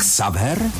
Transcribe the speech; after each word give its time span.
Xaver 0.00 0.70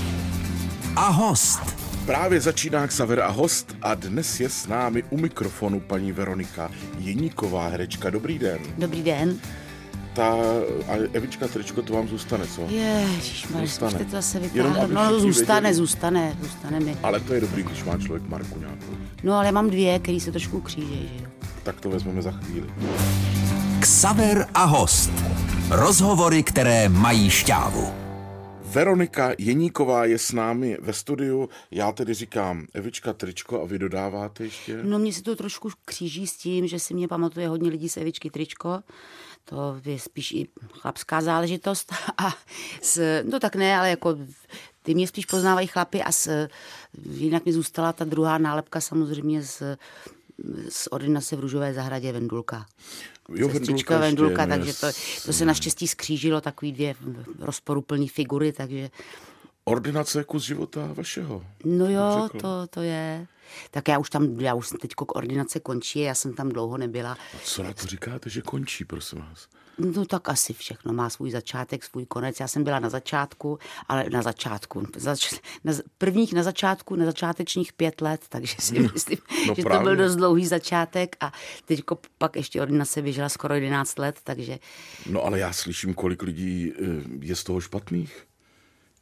a 0.97 1.09
host. 1.09 1.61
Právě 2.07 2.41
začíná 2.41 2.87
Xaver 2.87 3.21
a 3.21 3.29
host 3.29 3.77
a 3.83 3.95
dnes 3.95 4.41
je 4.41 4.49
s 4.49 4.67
námi 4.67 5.03
u 5.11 5.17
mikrofonu 5.17 5.81
paní 5.81 6.13
Veronika 6.13 6.71
Jeníková, 6.99 7.69
herečka. 7.69 8.11
Dobrý 8.11 8.39
den. 8.39 8.59
Dobrý 8.79 9.03
den. 9.03 9.39
Ta 10.15 10.33
a 10.89 10.93
Evička 11.13 11.49
tričko, 11.49 11.83
to 11.83 11.93
vám 11.93 12.09
zůstane, 12.09 12.47
co? 12.47 12.63
Ježišmarja, 12.69 13.67
Zůstane. 13.67 14.05
to 14.05 14.11
zase 14.11 14.39
Jenom 14.55 14.73
vytáhnout. 14.73 14.95
No, 14.95 15.11
no 15.11 15.21
zůstane, 15.21 15.61
věděli. 15.61 15.75
zůstane, 15.75 16.37
zůstane 16.43 16.81
mi. 16.81 16.97
Ale 17.03 17.21
to 17.21 17.35
je 17.35 17.41
dobrý, 17.41 17.63
když 17.63 17.85
má 17.85 17.99
člověk 17.99 18.29
marku 18.29 18.59
nějakou. 18.59 18.93
No 19.23 19.35
ale 19.35 19.47
já 19.47 19.53
mám 19.53 19.71
dvě, 19.71 19.99
které 19.99 20.21
se 20.21 20.31
trošku 20.33 20.61
křížejí, 20.61 21.11
že 21.19 21.25
jo. 21.25 21.31
Tak 21.63 21.81
to 21.81 21.91
vezmeme 21.91 22.23
za 22.23 22.31
chvíli. 22.31 22.67
Xaver 23.81 24.47
a 24.55 24.65
host. 24.65 25.11
Rozhovory, 25.71 26.43
které 26.43 26.89
mají 26.89 27.31
šťávu. 27.31 27.93
Veronika 28.71 29.33
Jeníková 29.39 30.05
je 30.05 30.19
s 30.19 30.33
námi 30.33 30.79
ve 30.81 30.93
studiu. 30.93 31.49
Já 31.71 31.93
tedy 31.93 32.15
říkám 32.15 32.67
Evička 32.75 33.13
tričko 33.13 33.63
a 33.63 33.65
vy 33.65 33.79
dodáváte 33.79 34.45
ještě? 34.45 34.83
No 34.83 34.99
mně 34.99 35.13
se 35.13 35.23
to 35.23 35.37
trošku 35.37 35.71
kříží 35.85 36.27
s 36.27 36.37
tím, 36.37 36.67
že 36.67 36.79
si 36.79 36.95
mě 36.95 37.09
pamatuje 37.09 37.49
hodně 37.49 37.71
lidí 37.71 37.89
z 37.89 37.97
Evičky 37.97 38.31
tričko. 38.31 38.81
To 39.45 39.81
je 39.85 39.99
spíš 39.99 40.33
i 40.33 40.47
chlapská 40.73 41.21
záležitost. 41.21 41.93
A 42.19 42.35
s, 42.83 43.23
no 43.31 43.41
tak 43.41 43.57
ne, 43.57 43.77
ale 43.77 43.91
jako 43.91 44.17
ty 44.83 44.95
mě 44.95 45.07
spíš 45.07 45.27
poznávají 45.27 45.67
chlapy 45.67 46.03
a 46.03 46.13
s, 46.13 46.49
jinak 47.11 47.45
mi 47.47 47.53
zůstala 47.53 47.93
ta 47.93 48.05
druhá 48.05 48.39
nálepka 48.39 48.81
samozřejmě 48.81 49.43
z, 49.43 49.63
z 50.69 50.89
ordinace 50.91 51.37
v 51.37 51.41
Růžové 51.41 51.75
zahradě 51.75 52.13
Vendulka. 52.13 52.67
Jo, 53.35 53.49
Vendulka 53.49 53.99
Vendulka, 53.99 54.43
ještě, 54.43 54.57
takže 54.57 54.73
to, 54.75 54.87
to 55.27 55.33
se 55.33 55.45
naštěstí 55.45 55.89
skřížilo, 55.89 56.41
takový 56.41 56.73
dvě 56.73 56.95
rozporuplný 57.39 58.09
figury, 58.09 58.53
takže 58.53 58.91
Ordinace 59.65 60.25
kus 60.25 60.43
života 60.43 60.91
vašeho. 60.95 61.45
no 61.65 61.91
jo, 61.91 62.29
to, 62.41 62.67
to 62.71 62.81
je. 62.81 63.27
Tak 63.71 63.89
já 63.89 63.99
už 63.99 64.11
tam, 64.11 64.41
já 64.41 64.55
už 64.55 64.69
teď 64.81 64.91
ordinace 64.99 65.61
končí, 65.61 66.01
já 66.01 66.15
jsem 66.15 66.35
tam 66.35 66.49
dlouho 66.49 66.79
nebyla. 66.79 67.19
Co 67.45 67.63
na 67.63 67.73
to 67.73 67.87
říkáte, 67.87 68.31
že 68.31 68.43
končí, 68.43 68.85
prosím 68.85 69.19
vás? 69.19 69.49
No 69.81 70.05
tak 70.05 70.29
asi 70.29 70.53
všechno 70.53 70.93
má 70.93 71.11
svůj 71.11 71.31
začátek, 71.31 71.85
svůj 71.85 72.07
konec. 72.07 72.41
Já 72.41 72.49
jsem 72.49 72.65
byla 72.65 72.79
na 72.79 72.89
začátku, 72.89 73.59
ale 73.89 74.05
na 74.11 74.23
začátku, 74.23 74.87
zač, 74.97 75.35
na, 75.65 75.73
prvních 75.99 76.33
na 76.33 76.43
začátku, 76.43 76.97
na 76.97 77.05
začátečních 77.05 77.73
pět 77.73 78.01
let, 78.01 78.21
takže 78.29 78.57
si 78.59 78.81
myslím, 78.81 79.19
no 79.49 79.55
že 79.55 79.63
to 79.63 79.69
právě. 79.69 79.85
byl 79.85 79.97
dost 79.97 80.17
dlouhý 80.17 80.47
začátek 80.47 81.17
a 81.21 81.33
teď 81.65 81.83
pak 82.19 82.37
ještě 82.37 82.63
ordinace 82.63 83.03
běžela 83.03 83.29
skoro 83.29 83.55
11 83.55 83.99
let, 83.99 84.21
takže 84.25 84.59
No 85.07 85.25
ale 85.25 85.39
já 85.39 85.53
slyším, 85.53 85.95
kolik 85.95 86.23
lidí 86.23 86.73
eh, 86.73 86.85
je 87.21 87.37
z 87.37 87.45
toho 87.45 87.61
špatných, 87.61 88.27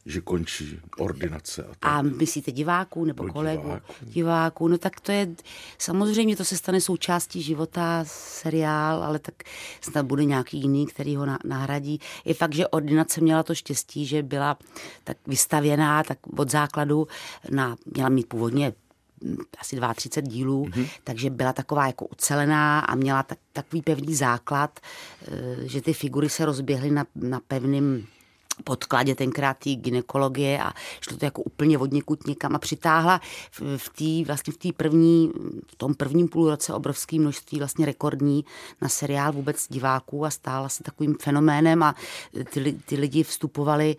že 0.09 0.21
končí 0.21 0.79
ordinace. 0.97 1.63
A 1.63 1.67
tak. 1.67 1.77
A 1.91 2.01
myslíte 2.01 2.51
diváků 2.51 3.05
nebo 3.05 3.23
No, 3.27 3.33
kolegů? 3.33 3.61
diváků. 3.63 3.93
Diváků. 4.01 4.67
No 4.67 4.77
tak 4.77 4.99
to 4.99 5.11
je, 5.11 5.27
samozřejmě 5.77 6.35
to 6.35 6.45
se 6.45 6.57
stane 6.57 6.81
součástí 6.81 7.41
života, 7.41 8.03
seriál, 8.07 9.03
ale 9.03 9.19
tak 9.19 9.35
snad 9.81 10.05
bude 10.05 10.25
nějaký 10.25 10.61
jiný, 10.61 10.87
který 10.87 11.15
ho 11.15 11.25
na- 11.25 11.39
nahradí. 11.45 11.99
Je 12.25 12.33
fakt, 12.33 12.55
že 12.55 12.67
ordinace 12.67 13.21
měla 13.21 13.43
to 13.43 13.55
štěstí, 13.55 14.05
že 14.05 14.23
byla 14.23 14.57
tak 15.03 15.17
vystavěná 15.27 16.03
tak 16.03 16.17
od 16.37 16.51
základu 16.51 17.07
na, 17.51 17.75
měla 17.95 18.09
mít 18.09 18.27
původně 18.27 18.73
mm, 19.23 19.37
asi 19.61 19.79
32 19.95 20.31
dílů, 20.31 20.65
mm-hmm. 20.65 20.87
takže 21.03 21.29
byla 21.29 21.53
taková 21.53 21.87
jako 21.87 22.05
ucelená 22.05 22.79
a 22.79 22.95
měla 22.95 23.23
tak, 23.23 23.37
takový 23.53 23.81
pevný 23.81 24.15
základ, 24.15 24.79
eh, 25.27 25.67
že 25.67 25.81
ty 25.81 25.93
figury 25.93 26.29
se 26.29 26.45
rozběhly 26.45 26.91
na, 26.91 27.05
na 27.15 27.39
pevným 27.47 28.07
podkladě 28.63 29.15
tenkrát 29.15 29.57
té 29.57 29.69
ginekologie 29.69 30.63
a 30.63 30.73
šlo 31.01 31.17
to 31.17 31.25
jako 31.25 31.41
úplně 31.41 31.77
od 31.77 31.91
někud 31.91 32.27
někam 32.27 32.55
a 32.55 32.59
přitáhla 32.59 33.21
v, 33.51 33.77
v 33.77 33.89
té 33.89 34.27
vlastně 34.27 34.53
v 34.53 34.57
té 34.57 34.69
první, 34.77 35.31
v 35.67 35.75
tom 35.75 35.93
prvním 35.93 36.27
půlroce 36.27 36.73
obrovské 36.73 37.19
množství 37.19 37.57
vlastně 37.59 37.85
rekordní 37.85 38.45
na 38.81 38.89
seriál 38.89 39.31
vůbec 39.31 39.67
diváků 39.69 40.25
a 40.25 40.29
stála 40.29 40.69
se 40.69 40.83
takovým 40.83 41.15
fenoménem 41.21 41.83
a 41.83 41.95
ty, 42.53 42.77
ty 42.85 42.95
lidi 42.95 43.23
vstupovali 43.23 43.95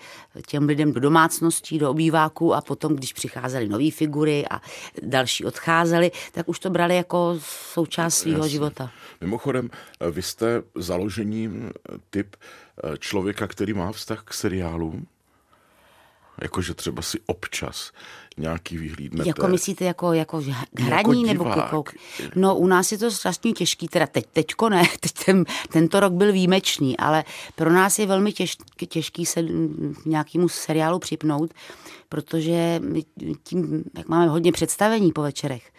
těm 0.47 0.65
lidem 0.67 0.93
do 0.93 1.01
domácností, 1.01 1.79
do 1.79 1.91
obýváků 1.91 2.55
a 2.55 2.61
potom, 2.61 2.97
když 2.97 3.13
přicházely 3.13 3.69
nové 3.69 3.91
figury 3.91 4.45
a 4.51 4.61
další 5.03 5.45
odcházeli, 5.45 6.11
tak 6.33 6.49
už 6.49 6.59
to 6.59 6.71
brali 6.71 6.97
jako 6.97 7.39
součást 7.73 8.15
svého 8.15 8.49
života. 8.49 8.91
Mimochodem, 9.21 9.71
vy 10.11 10.23
jste 10.23 10.63
založením 10.75 11.71
eh, 11.71 11.99
typ 12.11 12.37
člověka, 12.99 13.47
který 13.47 13.73
má 13.73 13.93
vztah 13.93 14.23
k 14.25 14.35
seriálům? 14.35 15.07
Jakože 16.43 16.75
třeba 16.75 17.03
si 17.03 17.19
občas 17.27 17.93
nějaký 18.37 18.79
vyhlídnete. 18.79 19.29
Jako 19.29 19.49
myslíte, 19.49 19.85
jako, 19.85 20.13
jako 20.13 20.41
Jako 20.41 20.83
hraní 20.83 21.25
nebo 21.25 21.45
divák. 21.45 21.71
kouk? 21.71 21.95
No 22.35 22.57
u 22.57 22.67
nás 22.67 22.93
je 22.93 22.99
to 22.99 23.11
strašně 23.11 23.53
těžký, 23.53 23.89
teda 23.89 24.07
teď, 24.07 24.27
teďko 24.33 24.69
ne, 24.69 24.83
teď 25.01 25.13
ten, 25.27 25.45
tento 25.69 26.01
rok 26.01 26.13
byl 26.13 26.33
výjimečný, 26.33 26.97
ale 26.97 27.25
pro 27.55 27.73
nás 27.73 27.99
je 27.99 28.07
velmi 28.07 28.33
těž, 28.33 28.57
těžký 28.89 29.27
se 29.27 29.43
nějakému 30.07 30.49
seriálu 30.49 30.99
připnout, 30.99 31.55
protože 32.09 32.81
my 32.85 33.03
tím, 33.43 33.85
jak 33.99 34.09
máme 34.09 34.29
hodně 34.29 34.53
představení 34.53 35.13
po 35.13 35.23
večerech, 35.23 35.73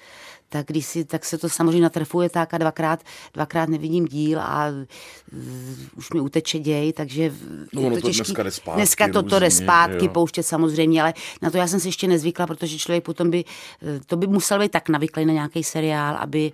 tak 0.52 0.68
když 0.68 0.86
si, 0.86 1.06
tak 1.06 1.26
se 1.26 1.38
to 1.38 1.50
samozřejmě 1.50 1.82
natrefuje 1.82 2.30
tak 2.30 2.54
a 2.54 2.58
dvakrát, 2.58 3.04
dvakrát 3.34 3.70
nevidím 3.70 4.06
díl 4.08 4.40
a 4.42 4.68
mm, 5.32 5.88
už 5.96 6.12
mi 6.14 6.20
uteče 6.20 6.60
děj, 6.60 6.94
takže 6.94 7.34
No, 7.74 7.82
je 7.82 7.90
to 7.90 7.96
to 8.02 8.08
těžký. 8.08 8.24
dneska 8.24 8.44
jde 8.44 8.52
zpátky 8.52 8.78
Dneska 8.78 9.08
to, 9.14 9.24
to 9.24 9.40
jde 9.40 9.52
zpátky, 9.52 10.06
jo. 10.06 10.12
pouštět 10.12 10.44
samozřejmě, 10.44 11.02
ale 11.02 11.14
na 11.42 11.50
to 11.52 11.58
já 11.58 11.68
jsem 11.68 11.80
si 11.80 11.88
ještě 11.88 12.08
nezvykla, 12.08 12.48
protože 12.48 12.78
člověk 12.80 13.04
potom 13.04 13.30
by, 13.30 13.44
eh, 13.82 14.00
to 14.06 14.16
by 14.18 14.28
musel 14.28 14.60
být 14.60 14.72
tak 14.72 14.90
navyklý 14.90 15.26
na 15.26 15.34
nějaký 15.34 15.64
seriál, 15.64 16.16
aby, 16.16 16.52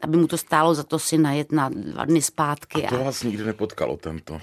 aby 0.00 0.16
mu 0.16 0.26
to 0.26 0.38
stálo 0.38 0.74
za 0.74 0.82
to 0.82 0.98
si 0.98 1.18
najet 1.18 1.52
na 1.52 1.68
dva 1.68 2.04
dny 2.04 2.22
zpátky. 2.22 2.84
A 2.84 2.88
To 2.88 3.04
vás 3.04 3.22
nikdy 3.22 3.44
nepotkalo 3.44 3.96
tento. 3.96 4.38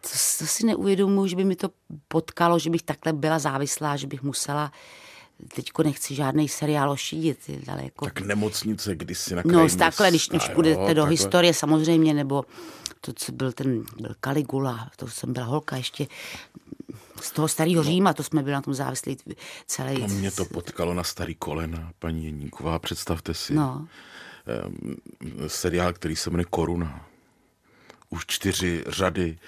to, 0.00 0.08
to 0.38 0.46
si 0.46 0.66
neuvědomuji, 0.66 1.26
že 1.26 1.36
by 1.36 1.44
mi 1.44 1.56
to 1.56 1.68
potkalo, 2.08 2.58
že 2.58 2.70
bych 2.70 2.82
takhle 2.82 3.12
byla 3.12 3.38
závislá, 3.38 3.96
že 3.96 4.06
bych 4.06 4.22
musela 4.22 4.72
Teďko 5.54 5.82
nechci 5.82 6.14
žádný 6.14 6.48
seriál 6.48 6.90
ošidit, 6.90 7.50
ale 7.68 7.84
jako... 7.84 8.04
Tak 8.04 8.20
nemocnice 8.20 8.94
kdysi 8.94 9.34
na 9.34 9.42
No, 9.44 9.68
takhle, 9.78 10.10
když 10.10 10.30
už 10.30 10.48
půjdete 10.48 10.80
do 10.80 10.86
takhle. 10.86 11.10
historie 11.10 11.54
samozřejmě, 11.54 12.14
nebo 12.14 12.44
to, 13.00 13.12
co 13.12 13.32
byl 13.32 13.52
ten, 13.52 13.84
byl 14.00 14.14
Caligula, 14.24 14.90
to 14.96 15.08
jsem 15.08 15.32
byla 15.32 15.46
holka 15.46 15.76
ještě 15.76 16.06
z 17.20 17.30
toho 17.30 17.48
starého 17.48 17.82
Říma, 17.82 18.12
to 18.12 18.22
jsme 18.22 18.42
byli 18.42 18.52
na 18.52 18.62
tom 18.62 18.74
závislí 18.74 19.16
celý. 19.66 20.00
No, 20.00 20.08
mě 20.08 20.30
to 20.30 20.44
potkalo 20.44 20.94
na 20.94 21.04
starý 21.04 21.34
kolena, 21.34 21.92
paní 21.98 22.24
Jeníková, 22.24 22.78
představte 22.78 23.34
si. 23.34 23.54
No, 23.54 23.88
Ehm, 24.46 24.96
seriál, 25.46 25.92
který 25.92 26.16
se 26.16 26.30
jmenuje 26.30 26.46
Koruna. 26.50 27.06
Už 28.10 28.24
čtyři 28.26 28.84
řady 28.86 29.38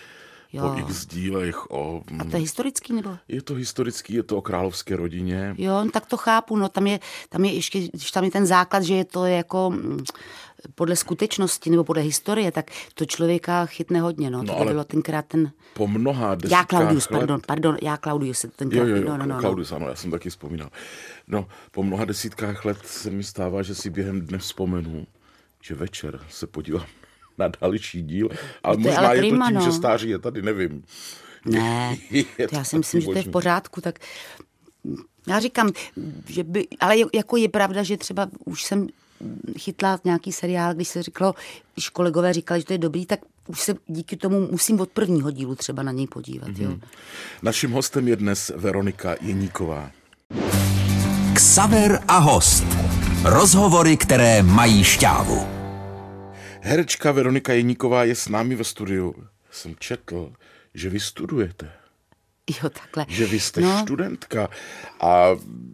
Jo. 0.57 0.75
po 0.75 0.81
x 0.81 1.07
dílech 1.07 1.71
o... 1.71 2.03
a 2.19 2.25
to 2.25 2.37
je 2.37 2.41
historický 2.41 2.93
nebo? 2.93 3.17
Je 3.29 3.43
to 3.43 3.55
historický, 3.55 4.15
je 4.15 4.23
to 4.23 4.37
o 4.37 4.43
královské 4.43 4.97
rodině. 4.97 5.55
Jo, 5.59 5.85
no, 5.85 5.91
tak 5.91 6.07
to 6.07 6.17
chápu, 6.17 6.57
no 6.57 6.69
tam 6.69 6.87
je, 6.87 7.01
tam 7.29 7.45
je 7.45 7.53
ještě, 7.53 7.79
když 7.93 8.11
tam 8.11 8.25
je 8.25 8.31
ten 8.31 8.47
základ, 8.47 8.83
že 8.83 8.95
je 8.95 9.05
to 9.05 9.27
jako 9.27 9.71
mm, 9.71 10.05
podle 10.75 10.97
skutečnosti 10.97 11.71
nebo 11.71 11.85
podle 11.85 12.03
historie, 12.03 12.53
tak 12.53 12.71
to 12.95 13.05
člověka 13.05 13.67
chytne 13.67 14.01
hodně, 14.01 14.31
no. 14.31 14.43
No, 14.43 14.55
to 14.55 14.65
bylo 14.65 14.85
tenkrát 14.85 15.27
ten... 15.27 15.53
Po 15.75 15.89
mnoha 15.89 16.29
Já 16.29 16.35
desítkách 16.35 16.67
Claudius, 16.67 17.11
let... 17.11 17.19
pardon, 17.19 17.41
pardon, 17.47 17.77
já 17.83 17.97
Claudius 17.97 18.47
tenkrát... 18.57 18.81
Jo, 18.81 18.87
jo, 18.87 18.97
jo, 18.97 19.03
no, 19.09 19.17
no, 19.17 19.27
no, 19.27 19.35
no. 19.35 19.41
Claudius, 19.41 19.73
ano, 19.73 19.89
já 19.89 19.95
jsem 19.95 20.11
taky 20.11 20.31
vzpomínal. 20.31 20.71
No, 21.29 21.49
po 21.71 21.83
mnoha 21.83 22.05
desítkách 22.05 22.65
let 22.65 22.79
se 22.85 23.11
mi 23.11 23.25
stává, 23.25 23.63
že 23.63 23.75
si 23.75 23.91
během 23.91 24.21
dne 24.21 24.39
vzpomenu, 24.39 25.07
že 25.63 25.75
večer 25.75 26.21
se 26.31 26.47
podívám 26.47 26.87
na 27.39 27.49
další 27.61 28.03
díl, 28.03 28.29
ale 28.63 28.77
to 28.77 28.81
je 28.81 28.87
možná 28.87 29.07
ale 29.07 29.17
je 29.17 29.23
to 29.23 29.29
prima, 29.29 29.51
tím, 29.51 29.61
že 29.61 29.67
no. 29.67 29.73
stáří 29.73 30.09
je 30.09 30.19
tady, 30.19 30.43
nevím. 30.43 30.85
Ne, 31.45 31.97
to 32.37 32.57
já 32.57 32.59
to 32.59 32.65
si 32.65 32.79
myslím, 32.79 33.01
že 33.01 33.07
to 33.07 33.17
je 33.17 33.23
v 33.23 33.29
pořádku, 33.29 33.81
tak 33.81 33.99
já 35.29 35.41
říkám, 35.41 35.71
že 36.27 36.45
by, 36.45 36.67
ale 36.81 36.97
je- 36.97 37.07
jako 37.15 37.37
je 37.37 37.49
pravda, 37.49 37.83
že 37.83 37.97
třeba 37.97 38.29
už 38.45 38.63
jsem 38.65 38.87
chytla 39.59 39.99
nějaký 40.05 40.33
seriál, 40.33 40.75
když 40.75 40.89
se 40.89 41.03
řeklo, 41.03 41.35
když 41.75 41.89
kolegové 41.89 42.33
říkali, 42.33 42.61
že 42.61 42.67
to 42.67 42.73
je 42.73 42.79
dobrý, 42.79 43.07
tak 43.07 43.21
už 43.47 43.61
se 43.61 43.75
díky 43.87 44.17
tomu 44.17 44.49
musím 44.51 44.81
od 44.81 44.89
prvního 44.91 45.31
dílu 45.31 45.55
třeba 45.55 45.83
na 45.83 45.93
něj 45.93 46.07
podívat, 46.07 46.49
Mhm. 46.49 46.63
jo. 46.65 46.77
Naším 47.43 47.71
hostem 47.71 48.09
je 48.09 48.17
dnes 48.17 48.53
Veronika 48.57 49.15
Jeníková. 49.21 49.91
Xaver 51.35 52.01
a 52.09 52.19
host. 52.19 52.65
Rozhovory, 53.25 53.97
které 53.97 54.43
mají 54.43 54.85
šťávu. 54.85 55.56
Herečka 56.67 57.13
Veronika 57.13 57.53
Jeníková 57.53 58.05
je 58.05 58.15
s 58.15 58.29
námi 58.29 58.55
ve 58.55 58.65
studiu. 58.65 59.15
Jsem 59.51 59.77
četl, 59.79 60.33
že 60.75 60.91
vy 60.91 61.01
studujete, 61.01 61.73
Jo, 62.63 62.71
takhle. 62.71 63.07
že 63.09 63.27
vy 63.27 63.41
jste 63.41 63.61
no, 63.61 63.83
studentka 63.83 64.49
a 65.01 65.27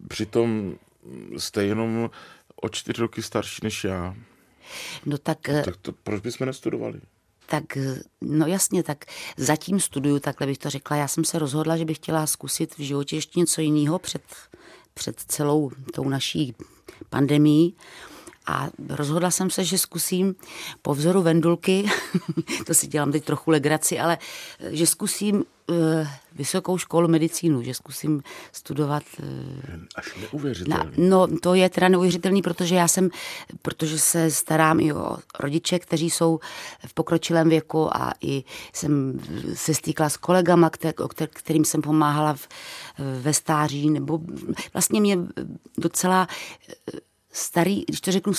přitom 0.08 0.74
jste 1.38 1.64
jenom 1.64 2.10
o 2.56 2.68
čtyři 2.68 3.00
roky 3.00 3.22
starší 3.22 3.60
než 3.62 3.84
já. 3.84 4.14
no 5.06 5.18
tak, 5.18 5.48
eh, 5.48 5.62
Tak 5.62 5.76
to 5.76 5.92
proč 5.92 6.22
bychom 6.22 6.46
nestudovali? 6.46 7.00
tak 7.46 7.64
no 8.20 8.46
jasně, 8.46 8.82
tak 8.82 9.04
zatím 9.36 9.80
studuju, 9.80 10.18
takhle 10.18 10.46
bych 10.46 10.58
to 10.58 10.70
řekla. 10.70 10.96
Já 10.96 11.08
jsem 11.08 11.24
se 11.24 11.38
rozhodla, 11.38 11.76
že 11.76 11.84
bych 11.84 11.96
chtěla 11.96 12.26
zkusit 12.26 12.78
v 12.78 12.82
životě 12.82 13.16
ještě 13.16 13.40
něco 13.40 13.60
jiného 13.60 13.98
před, 13.98 14.22
před 14.94 15.20
celou 15.20 15.70
tou 15.92 16.08
naší 16.08 16.54
pandemí. 17.10 17.74
A 18.46 18.68
rozhodla 18.88 19.30
jsem 19.30 19.50
se, 19.50 19.64
že 19.64 19.78
zkusím 19.78 20.34
po 20.82 20.94
vzoru 20.94 21.22
Vendulky, 21.22 21.84
to 22.66 22.74
si 22.74 22.86
dělám 22.86 23.12
teď 23.12 23.24
trochu 23.24 23.50
legraci, 23.50 23.98
ale 23.98 24.18
že 24.70 24.86
zkusím 24.86 25.36
uh, 25.36 26.06
vysokou 26.34 26.78
školu 26.78 27.08
medicínu, 27.08 27.62
že 27.62 27.74
zkusím 27.74 28.22
studovat. 28.52 29.02
Uh, 29.18 29.26
Až 29.94 30.14
neuvěřitelný. 30.20 30.92
Na, 30.98 31.08
no, 31.08 31.38
to 31.38 31.54
je 31.54 31.68
teda 31.70 31.88
neuvěřitelný, 31.88 32.42
protože 32.42 32.74
já 32.74 32.88
jsem, 32.88 33.08
protože 33.62 33.98
se 33.98 34.30
starám 34.30 34.80
i 34.80 34.92
o 34.92 35.16
rodiče, 35.40 35.78
kteří 35.78 36.10
jsou 36.10 36.40
v 36.86 36.94
pokročilém 36.94 37.48
věku 37.48 37.96
a 37.96 38.12
i 38.20 38.44
jsem 38.72 39.20
se 39.54 39.74
stýkala 39.74 40.08
s 40.10 40.16
kolegama, 40.16 40.70
kter, 40.70 40.94
kterým 41.28 41.64
jsem 41.64 41.82
pomáhala 41.82 42.34
v, 42.34 42.48
ve 43.20 43.34
stáří, 43.34 43.90
nebo 43.90 44.20
vlastně 44.72 45.00
mě 45.00 45.18
docela 45.78 46.28
starý, 47.32 47.84
když 47.86 48.00
to 48.00 48.12
řeknu, 48.12 48.32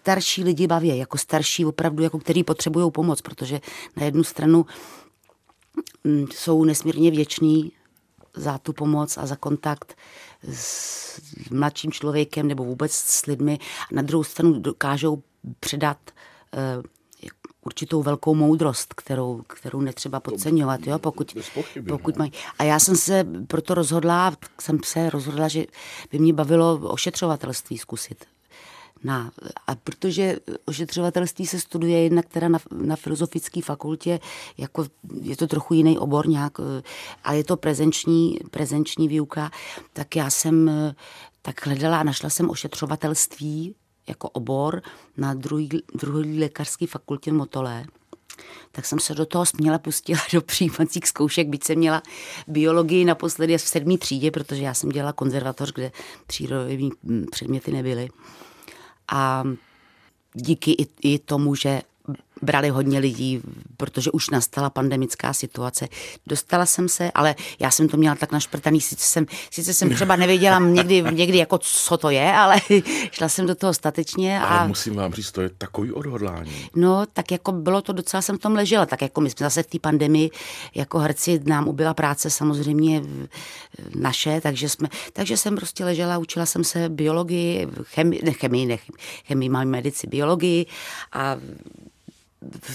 starší 0.00 0.44
lidi 0.44 0.66
baví, 0.66 0.98
jako 0.98 1.18
starší 1.18 1.64
opravdu, 1.64 2.02
jako 2.02 2.18
který 2.18 2.44
potřebují 2.44 2.90
pomoc, 2.90 3.20
protože 3.20 3.60
na 3.96 4.04
jednu 4.04 4.24
stranu 4.24 4.66
mm, 6.04 6.26
jsou 6.34 6.64
nesmírně 6.64 7.10
věční 7.10 7.72
za 8.34 8.58
tu 8.58 8.72
pomoc 8.72 9.18
a 9.18 9.26
za 9.26 9.36
kontakt 9.36 9.96
s 10.52 11.20
mladším 11.50 11.92
člověkem 11.92 12.48
nebo 12.48 12.64
vůbec 12.64 12.92
s 12.92 13.26
lidmi. 13.26 13.58
A 13.90 13.94
na 13.94 14.02
druhou 14.02 14.24
stranu 14.24 14.60
dokážou 14.60 15.22
předat 15.60 15.98
uh, 16.06 16.82
určitou 17.62 18.02
velkou 18.02 18.34
moudrost, 18.34 18.94
kterou, 18.94 19.42
kterou 19.46 19.80
netřeba 19.80 20.20
podceňovat, 20.20 20.80
jo, 20.86 20.98
pokud, 20.98 21.36
pokud 21.88 22.16
mají. 22.16 22.32
A 22.58 22.64
já 22.64 22.78
jsem 22.78 22.96
se 22.96 23.24
proto 23.46 23.74
rozhodla, 23.74 24.36
jsem 24.60 24.78
se 24.84 25.10
rozhodla, 25.10 25.48
že 25.48 25.66
by 26.12 26.18
mě 26.18 26.32
bavilo 26.32 26.78
ošetřovatelství 26.78 27.78
zkusit. 27.78 28.24
Na, 29.04 29.30
a 29.66 29.74
protože 29.74 30.36
ošetřovatelství 30.64 31.46
se 31.46 31.60
studuje 31.60 32.02
jednak 32.02 32.26
teda 32.26 32.48
na, 32.48 32.58
na 32.72 32.96
filozofické 32.96 33.62
fakultě, 33.62 34.20
jako 34.58 34.86
je 35.22 35.36
to 35.36 35.46
trochu 35.46 35.74
jiný 35.74 35.98
obor 35.98 36.28
nějak, 36.28 36.52
a 37.24 37.32
je 37.32 37.44
to 37.44 37.56
prezenční, 37.56 38.38
prezenční 38.50 39.08
výuka, 39.08 39.50
tak 39.92 40.16
já 40.16 40.30
jsem 40.30 40.70
tak 41.42 41.66
hledala 41.66 42.00
a 42.00 42.02
našla 42.02 42.30
jsem 42.30 42.50
ošetřovatelství 42.50 43.74
jako 44.10 44.28
obor 44.28 44.82
na 45.16 45.34
druhý, 45.34 45.68
druhý 45.94 46.40
lékařské 46.40 46.86
fakultě 46.86 47.30
v 47.30 47.34
Motole 47.34 47.84
tak 48.72 48.86
jsem 48.86 49.00
se 49.00 49.14
do 49.14 49.26
toho 49.26 49.46
směla 49.46 49.78
pustila 49.78 50.20
do 50.32 50.40
přijímacích 50.42 51.08
zkoušek, 51.08 51.48
byť 51.48 51.64
jsem 51.64 51.78
měla 51.78 52.02
biologii 52.48 53.04
naposledy 53.04 53.58
v 53.58 53.60
sedmý 53.60 53.98
třídě, 53.98 54.30
protože 54.30 54.62
já 54.62 54.74
jsem 54.74 54.90
dělala 54.90 55.12
konzervatoř, 55.12 55.72
kde 55.72 55.92
přírodové 56.26 56.88
předměty 57.30 57.72
nebyly. 57.72 58.08
A 59.12 59.44
díky 60.34 60.70
i, 60.72 60.86
i 61.02 61.18
tomu, 61.18 61.54
že 61.54 61.82
brali 62.42 62.68
hodně 62.68 62.98
lidí, 62.98 63.40
protože 63.76 64.10
už 64.10 64.30
nastala 64.30 64.70
pandemická 64.70 65.32
situace. 65.32 65.88
Dostala 66.26 66.66
jsem 66.66 66.88
se, 66.88 67.10
ale 67.14 67.34
já 67.58 67.70
jsem 67.70 67.88
to 67.88 67.96
měla 67.96 68.14
tak 68.14 68.32
našprtaný, 68.32 68.80
sice 68.80 69.06
jsem, 69.06 69.26
sice 69.50 69.74
jsem 69.74 69.94
třeba 69.94 70.16
nevěděla 70.16 70.58
někdy, 70.58 71.04
někdy 71.10 71.38
jako 71.38 71.58
co 71.58 71.96
to 71.96 72.10
je, 72.10 72.32
ale 72.32 72.56
šla 73.10 73.28
jsem 73.28 73.46
do 73.46 73.54
toho 73.54 73.74
statečně. 73.74 74.40
A... 74.40 74.44
Ale 74.44 74.68
musím 74.68 74.94
vám 74.94 75.12
říct, 75.12 75.32
to 75.32 75.40
je 75.40 75.48
takový 75.48 75.92
odhodlání. 75.92 76.52
No, 76.76 77.06
tak 77.12 77.30
jako 77.32 77.52
bylo 77.52 77.82
to 77.82 77.92
docela, 77.92 78.22
jsem 78.22 78.38
v 78.38 78.40
tom 78.40 78.54
ležela, 78.54 78.86
tak 78.86 79.02
jako 79.02 79.20
my 79.20 79.30
jsme 79.30 79.44
zase 79.44 79.62
v 79.62 79.66
té 79.66 79.78
pandemii, 79.78 80.30
jako 80.74 80.98
herci 80.98 81.40
nám 81.44 81.68
ubyla 81.68 81.94
práce 81.94 82.30
samozřejmě 82.30 83.02
naše, 83.94 84.40
takže, 84.40 84.68
jsme, 84.68 84.88
takže 85.12 85.36
jsem 85.36 85.56
prostě 85.56 85.84
ležela, 85.84 86.18
učila 86.18 86.46
jsem 86.46 86.64
se 86.64 86.88
biologii, 86.88 87.66
chemii, 87.82 88.20
ne 88.24 88.32
chemii, 88.32 88.66
ne 88.66 88.78
chemii, 89.24 89.48
mám 89.48 89.68
medici, 89.68 90.06
biologii 90.06 90.66
a 91.12 91.36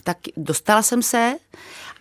tak 0.03 0.17
dostala 0.37 0.81
jsem 0.81 1.01
se 1.01 1.35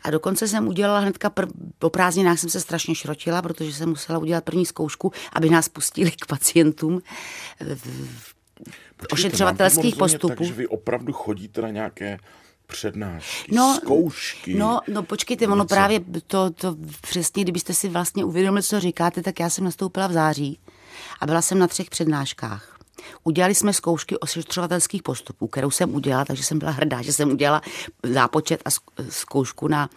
a 0.03 0.11
dokonce 0.11 0.49
jsem 0.49 0.69
udělala 0.69 0.99
hnedka 1.01 1.31
pr- 1.31 1.51
po 1.79 1.91
prázdninách 1.91 2.39
jsem 2.39 2.51
se 2.51 2.61
strašně 2.61 2.95
šrotila, 2.95 3.43
protože 3.43 3.73
jsem 3.73 3.89
musela 3.89 4.19
udělat 4.19 4.45
první 4.45 4.67
zkoušku, 4.67 5.13
aby 5.33 5.51
nás 5.51 5.69
pustili 5.69 6.11
k 6.11 6.27
pacientům 6.27 7.03
v 8.97 9.07
ošetřovatelských 9.13 9.97
postupů. 9.97 10.35
Takže 10.37 10.53
vy 10.53 10.67
opravdu 10.67 11.13
chodíte 11.13 11.63
na 11.63 11.71
nějaké 11.71 12.19
přednášky, 12.67 13.55
no, 13.55 13.79
zkoušky. 13.83 14.55
No, 14.55 14.81
no 14.89 15.03
počkejte, 15.03 15.49
ono 15.49 15.65
právě 15.65 16.01
to, 16.27 16.51
to 16.51 16.77
přesně, 17.01 17.43
kdybyste 17.43 17.75
si 17.75 17.89
vlastně 17.89 18.25
uvědomili, 18.25 18.63
co 18.63 18.81
říkáte, 18.81 19.23
tak 19.23 19.41
já 19.41 19.51
jsem 19.51 19.65
nastoupila 19.65 20.07
v 20.07 20.13
září 20.13 20.59
a 21.21 21.27
byla 21.27 21.43
jsem 21.43 21.59
na 21.59 21.67
třech 21.67 21.91
přednáškách. 21.91 22.74
Udělali 23.25 23.55
jsme 23.55 23.73
zkoušky 23.73 24.19
ošetřovatelských 24.19 25.03
postupů, 25.03 25.47
kterou 25.47 25.71
jsem 25.71 25.95
udělala, 25.95 26.25
takže 26.25 26.43
jsem 26.43 26.59
byla 26.59 26.71
hrdá, 26.71 27.03
že 27.03 27.13
jsem 27.13 27.31
udělala 27.31 27.63
zápočet 28.03 28.63
a 28.65 28.69
zkoušku 29.09 29.69
na 29.69 29.91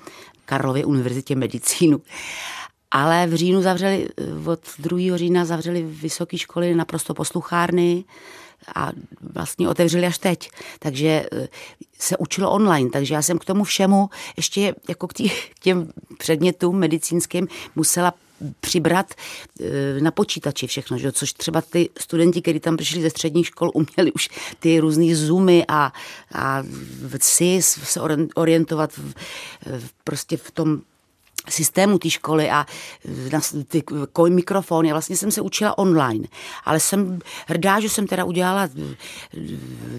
Karlově 0.46 0.86
univerzitě 0.86 1.36
medicínu. 1.36 2.02
Ale 2.92 3.28
v 3.28 3.36
říjnu 3.36 3.62
zavřeli, 3.62 4.08
od 4.46 4.60
2. 4.80 5.18
října 5.18 5.46
zavřeli 5.46 5.82
vysoké 5.84 6.38
školy 6.38 6.76
naprosto 6.76 7.14
posluchárny 7.14 8.04
a 8.76 8.92
vlastně 9.34 9.70
otevřeli 9.70 10.06
až 10.06 10.18
teď. 10.18 10.50
Takže 10.80 11.26
eh, 11.32 11.48
se 12.00 12.18
učilo 12.18 12.52
online, 12.52 12.90
takže 12.90 13.14
já 13.14 13.22
jsem 13.22 13.40
k 13.40 13.46
tomu 13.46 13.64
všemu 13.64 14.10
ještě 14.38 14.76
jako 14.90 15.08
k, 15.08 15.14
těm 15.60 15.92
předmětům 16.18 16.80
medicínským 16.80 17.48
musela 17.76 18.14
přibrat 18.60 19.14
eh, 19.14 20.02
na 20.02 20.12
počítači 20.12 20.68
všechno, 20.68 20.98
že? 20.98 21.12
což 21.12 21.34
třeba 21.34 21.62
ty 21.62 21.90
studenti, 22.00 22.42
kteří 22.42 22.60
tam 22.60 22.78
přišli 22.78 23.02
ze 23.02 23.10
středních 23.10 23.48
škol, 23.48 23.72
uměli 23.74 24.12
už 24.12 24.30
ty 24.60 24.80
různé 24.80 25.16
zoomy 25.16 25.66
a, 25.68 25.94
a 26.34 26.64
si 27.22 27.62
se 27.62 28.02
orientovat 28.36 28.92
v, 28.98 29.14
prostě 30.04 30.38
v 30.38 30.52
tom 30.52 30.82
systému 31.50 32.00
té 32.00 32.10
školy 32.10 32.50
a 32.50 32.66
na 33.32 33.40
ty 33.68 33.84
mikrofony. 34.30 34.92
Vlastně 34.92 35.18
jsem 35.18 35.32
se 35.32 35.42
učila 35.42 35.78
online, 35.78 36.28
ale 36.66 36.80
jsem 36.80 37.20
hrdá, 37.48 37.80
že 37.80 37.90
jsem 37.90 38.08
teda 38.08 38.26
udělala 38.26 38.70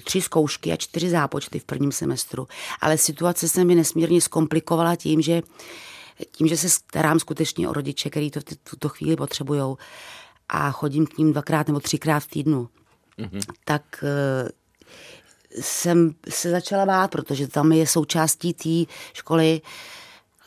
tři 0.05 0.21
zkoušky 0.21 0.73
a 0.73 0.77
čtyři 0.77 1.11
zápočty 1.11 1.59
v 1.59 1.65
prvním 1.65 1.93
semestru. 1.93 2.49
Ale 2.81 2.99
situace 2.99 3.49
se 3.49 3.65
mi 3.65 3.75
nesmírně 3.75 4.21
zkomplikovala 4.21 4.97
tím, 4.97 5.23
že 5.23 5.43
tím, 6.33 6.47
že 6.49 6.57
se 6.57 6.69
starám 6.69 7.21
skutečně 7.21 7.69
o 7.69 7.73
rodiče, 7.73 8.11
který 8.11 8.31
to 8.31 8.41
v 8.41 8.45
tuto 8.71 8.89
chvíli 8.89 9.17
potřebují 9.17 9.77
a 10.49 10.71
chodím 10.71 11.07
k 11.07 11.19
ním 11.19 11.33
dvakrát 11.33 11.67
nebo 11.67 11.81
třikrát 11.81 12.21
v 12.21 12.27
týdnu, 12.27 12.69
mm-hmm. 13.19 13.41
tak 13.65 13.83
uh, 14.03 14.49
jsem 15.61 16.15
se 16.29 16.51
začala 16.51 16.87
bát, 16.87 17.11
protože 17.11 17.49
tam 17.49 17.73
je 17.73 17.87
součástí 17.87 18.55
té 18.55 18.93
školy 19.13 19.61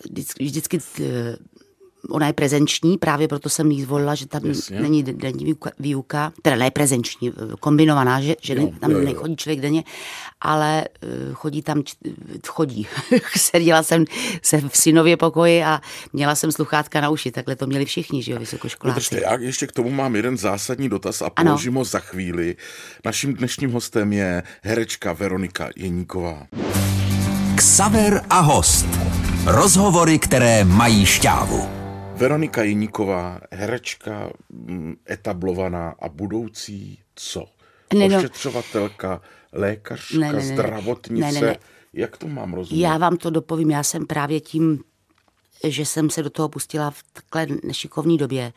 vždycky, 0.10 0.46
vždycky 0.46 0.80
eh, 1.02 1.36
ona 2.10 2.28
je 2.28 2.34
prezenční, 2.34 2.98
právě 2.98 3.28
proto 3.28 3.50
jsem 3.50 3.72
ji 3.72 3.84
zvolila, 3.84 4.16
že 4.16 4.28
tam 4.28 4.46
Jasně. 4.46 4.82
není 4.82 5.04
denní 5.04 5.46
výuka, 5.46 5.72
výuka, 5.80 6.34
teda 6.42 6.56
ne 6.56 6.72
prezenční, 6.72 7.34
kombinovaná, 7.60 8.22
že, 8.22 8.36
že 8.42 8.56
jo, 8.56 8.72
tam 8.80 8.92
jo, 8.92 8.98
jo. 8.98 9.06
nechodí 9.06 9.36
člověk 9.36 9.60
denně, 9.60 9.84
ale 10.42 10.84
eh, 11.02 11.08
chodí 11.34 11.62
tam, 11.62 11.84
chodí. 12.48 12.88
Seděla 13.38 13.84
jsem 13.84 14.06
se 14.42 14.62
v 14.62 14.78
synově 14.78 15.18
pokoji 15.18 15.64
a 15.64 15.82
měla 16.14 16.36
jsem 16.36 16.52
sluchátka 16.52 17.02
na 17.02 17.10
uši, 17.10 17.32
takhle 17.32 17.56
to 17.56 17.68
měli 17.68 17.86
všichni, 17.86 18.24
že 18.24 18.32
jo, 18.32 18.40
vysokoškoláci. 18.40 18.96
Držte, 18.96 19.22
já 19.22 19.34
ještě 19.34 19.68
k 19.68 19.72
tomu 19.72 19.90
mám 19.90 20.16
jeden 20.16 20.38
zásadní 20.38 20.90
dotaz 20.90 21.22
a 21.22 21.30
položím 21.30 21.74
ho 21.74 21.84
za 21.84 22.00
chvíli. 22.00 22.56
Naším 23.06 23.34
dnešním 23.34 23.72
hostem 23.72 24.14
je 24.14 24.44
herečka 24.62 25.14
Veronika 25.14 25.70
Jeníková. 25.76 26.48
Ksaver 27.56 28.22
a 28.30 28.40
host. 28.40 28.88
Rozhovory, 29.46 30.20
které 30.20 30.64
mají 30.64 31.06
šťávu. 31.06 31.81
Veronika 32.22 32.64
Jiníková, 32.64 33.40
herečka 33.52 34.30
mm, 34.50 34.96
etablovaná 35.10 35.96
a 36.00 36.10
budoucí 36.10 37.00
co? 37.16 37.46
Ne, 37.94 38.10
no. 38.10 38.18
Ošetřovatelka, 38.18 39.22
lékařka, 39.54 40.18
ne, 40.18 40.28
ne, 40.28 40.34
ne, 40.34 40.42
zdravotnice. 40.42 41.26
Ne, 41.26 41.32
ne, 41.32 41.42
ne. 41.42 41.58
Jak 41.94 42.18
to 42.18 42.28
mám 42.28 42.54
rozumět? 42.54 42.84
Já 42.84 42.98
vám 42.98 43.18
to 43.18 43.30
dopovím. 43.30 43.72
Já 43.72 43.84
jsem 43.84 44.06
právě 44.06 44.40
tím, 44.40 44.84
že 45.64 45.86
jsem 45.86 46.10
se 46.10 46.24
do 46.24 46.30
toho 46.30 46.50
pustila 46.50 46.92
v 46.92 47.04
takhle 47.14 47.58
nešikovní 47.64 48.18
době, 48.18 48.54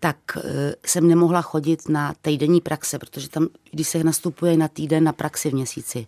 tak 0.00 0.16
uh, 0.36 0.42
jsem 0.86 1.08
nemohla 1.08 1.42
chodit 1.42 1.88
na 1.88 2.14
týdenní 2.22 2.60
praxe, 2.60 2.98
protože 2.98 3.28
tam, 3.28 3.48
když 3.70 3.88
se 3.88 4.04
nastupuje 4.04 4.56
na 4.56 4.68
týden 4.68 5.04
na 5.04 5.12
praxi 5.12 5.50
v 5.50 5.54
měsíci. 5.54 6.06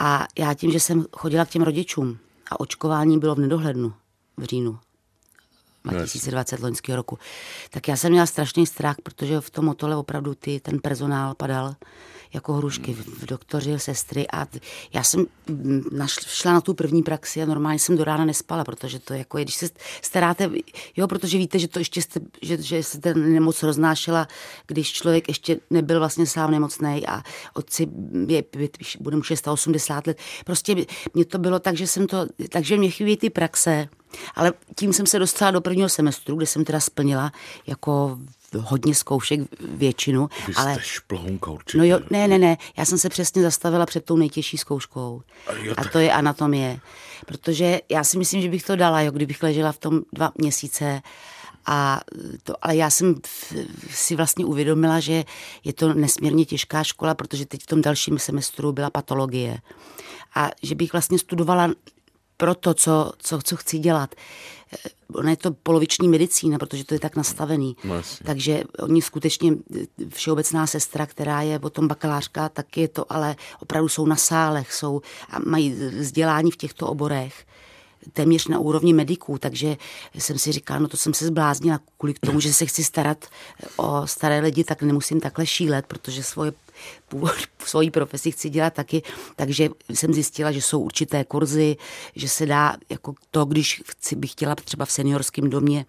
A 0.00 0.26
já 0.38 0.54
tím, 0.54 0.72
že 0.72 0.80
jsem 0.80 1.06
chodila 1.16 1.44
k 1.44 1.50
těm 1.50 1.62
rodičům 1.62 2.18
a 2.50 2.60
očkování 2.60 3.18
bylo 3.18 3.34
v 3.34 3.38
nedohlednu 3.38 3.92
v 4.36 4.44
říjnu, 4.44 4.78
2020 5.84 6.60
loňského 6.60 6.96
roku. 6.96 7.18
Tak 7.70 7.88
já 7.88 7.96
jsem 7.96 8.12
měla 8.12 8.26
strašný 8.26 8.66
strach, 8.66 8.96
protože 9.02 9.40
v 9.40 9.50
tom 9.50 9.64
motole 9.64 9.96
opravdu 9.96 10.34
ty, 10.34 10.60
ten 10.60 10.78
personál 10.80 11.34
padal 11.34 11.74
jako 12.32 12.52
hrušky 12.52 12.92
v 12.94 13.26
doktoři, 13.26 13.78
sestry 13.78 14.26
a 14.32 14.46
já 14.92 15.02
jsem 15.02 15.26
šla 16.26 16.52
na 16.52 16.60
tu 16.60 16.74
první 16.74 17.02
praxi 17.02 17.42
a 17.42 17.46
normálně 17.46 17.78
jsem 17.78 17.96
do 17.96 18.04
rána 18.04 18.24
nespala, 18.24 18.64
protože 18.64 18.98
to 18.98 19.14
jako 19.14 19.38
je, 19.38 19.44
když 19.44 19.54
se 19.54 19.68
staráte, 20.02 20.50
jo, 20.96 21.08
protože 21.08 21.38
víte, 21.38 21.58
že 21.58 21.68
to 21.68 21.78
ještě 21.78 22.02
jste, 22.02 22.20
že, 22.42 22.62
že 22.62 22.82
se 22.82 23.00
ten 23.00 23.32
nemoc 23.32 23.62
roznášela, 23.62 24.28
když 24.66 24.92
člověk 24.92 25.28
ještě 25.28 25.60
nebyl 25.70 25.98
vlastně 25.98 26.26
sám 26.26 26.50
nemocný 26.50 27.06
a 27.06 27.22
otci 27.54 27.88
je, 28.26 28.44
bude 29.00 29.16
mu 29.16 29.22
680 29.22 30.06
let. 30.06 30.18
Prostě 30.44 30.76
mě 31.14 31.24
to 31.24 31.38
bylo 31.38 31.58
tak, 31.58 31.76
že 31.76 31.86
jsem 31.86 32.06
to, 32.06 32.26
takže 32.48 32.76
mě 32.76 32.90
chybí 32.90 33.16
ty 33.16 33.30
praxe, 33.30 33.88
ale 34.34 34.52
tím 34.76 34.92
jsem 34.92 35.06
se 35.06 35.18
dostala 35.18 35.50
do 35.50 35.60
prvního 35.60 35.88
semestru, 35.88 36.36
kde 36.36 36.46
jsem 36.46 36.64
teda 36.64 36.80
splnila 36.80 37.32
jako 37.66 38.18
hodně 38.58 38.94
zkoušek, 38.94 39.40
většinu. 39.60 40.28
Vy 40.48 40.54
ale... 40.54 40.74
jste 40.74 40.82
šplhounka 40.82 41.50
určitě. 41.50 41.78
No 41.78 41.84
jo, 41.84 42.00
ne, 42.10 42.28
ne, 42.28 42.38
ne, 42.38 42.56
já 42.76 42.84
jsem 42.84 42.98
se 42.98 43.08
přesně 43.08 43.42
zastavila 43.42 43.86
před 43.86 44.04
tou 44.04 44.16
nejtěžší 44.16 44.58
zkouškou. 44.58 45.22
A, 45.46 45.52
jo, 45.52 45.74
a 45.76 45.84
to 45.84 45.98
je 45.98 46.12
anatomie. 46.12 46.80
Protože 47.26 47.80
já 47.88 48.04
si 48.04 48.18
myslím, 48.18 48.42
že 48.42 48.48
bych 48.48 48.62
to 48.62 48.76
dala, 48.76 49.00
jo, 49.00 49.12
kdybych 49.12 49.42
ležela 49.42 49.72
v 49.72 49.78
tom 49.78 50.00
dva 50.12 50.32
měsíce 50.34 51.02
a 51.66 52.00
to, 52.42 52.54
ale 52.62 52.76
já 52.76 52.90
jsem 52.90 53.14
si 53.90 54.16
vlastně 54.16 54.44
uvědomila, 54.44 55.00
že 55.00 55.24
je 55.64 55.72
to 55.72 55.94
nesmírně 55.94 56.44
těžká 56.44 56.84
škola, 56.84 57.14
protože 57.14 57.46
teď 57.46 57.62
v 57.62 57.66
tom 57.66 57.82
dalším 57.82 58.18
semestru 58.18 58.72
byla 58.72 58.90
patologie. 58.90 59.58
A 60.34 60.50
že 60.62 60.74
bych 60.74 60.92
vlastně 60.92 61.18
studovala 61.18 61.70
pro 62.36 62.54
to, 62.54 62.74
co, 62.74 63.12
co, 63.18 63.38
co 63.42 63.56
chci 63.56 63.78
dělat. 63.78 64.14
Ona 65.14 65.30
je 65.30 65.36
to 65.36 65.50
poloviční 65.50 66.08
medicína, 66.08 66.58
protože 66.58 66.84
to 66.84 66.94
je 66.94 67.00
tak 67.00 67.16
nastavený. 67.16 67.76
No, 67.84 68.02
Takže 68.24 68.64
oni 68.78 69.02
skutečně, 69.02 69.52
všeobecná 70.08 70.66
sestra, 70.66 71.06
která 71.06 71.42
je 71.42 71.58
potom 71.58 71.88
bakalářka, 71.88 72.48
tak 72.48 72.76
je 72.76 72.88
to, 72.88 73.12
ale 73.12 73.36
opravdu 73.60 73.88
jsou 73.88 74.06
na 74.06 74.16
sálech, 74.16 74.72
jsou 74.72 75.00
a 75.30 75.38
mají 75.46 75.70
vzdělání 75.72 76.50
v 76.50 76.56
těchto 76.56 76.86
oborech 76.86 77.46
téměř 78.12 78.48
na 78.48 78.58
úrovni 78.58 78.92
mediků, 78.92 79.38
takže 79.38 79.76
jsem 80.14 80.38
si 80.38 80.52
říkala, 80.52 80.80
no 80.80 80.88
to 80.88 80.96
jsem 80.96 81.14
se 81.14 81.26
zbláznila 81.26 81.80
kvůli 81.98 82.14
tomu, 82.20 82.40
že 82.40 82.52
se 82.52 82.66
chci 82.66 82.84
starat 82.84 83.24
o 83.76 84.06
staré 84.06 84.40
lidi, 84.40 84.64
tak 84.64 84.82
nemusím 84.82 85.20
takhle 85.20 85.46
šílet, 85.46 85.86
protože 85.86 86.22
svoje 86.22 86.52
svoji 87.64 87.90
profesi 87.90 88.30
chci 88.30 88.50
dělat 88.50 88.74
taky, 88.74 89.02
takže 89.36 89.68
jsem 89.88 90.14
zjistila, 90.14 90.52
že 90.52 90.62
jsou 90.62 90.80
určité 90.80 91.24
kurzy, 91.24 91.76
že 92.16 92.28
se 92.28 92.46
dá 92.46 92.76
jako 92.88 93.14
to, 93.30 93.44
když 93.44 93.82
chci, 93.90 94.16
bych 94.16 94.30
chtěla 94.30 94.54
třeba 94.54 94.84
v 94.84 94.92
seniorském 94.92 95.50
domě 95.50 95.86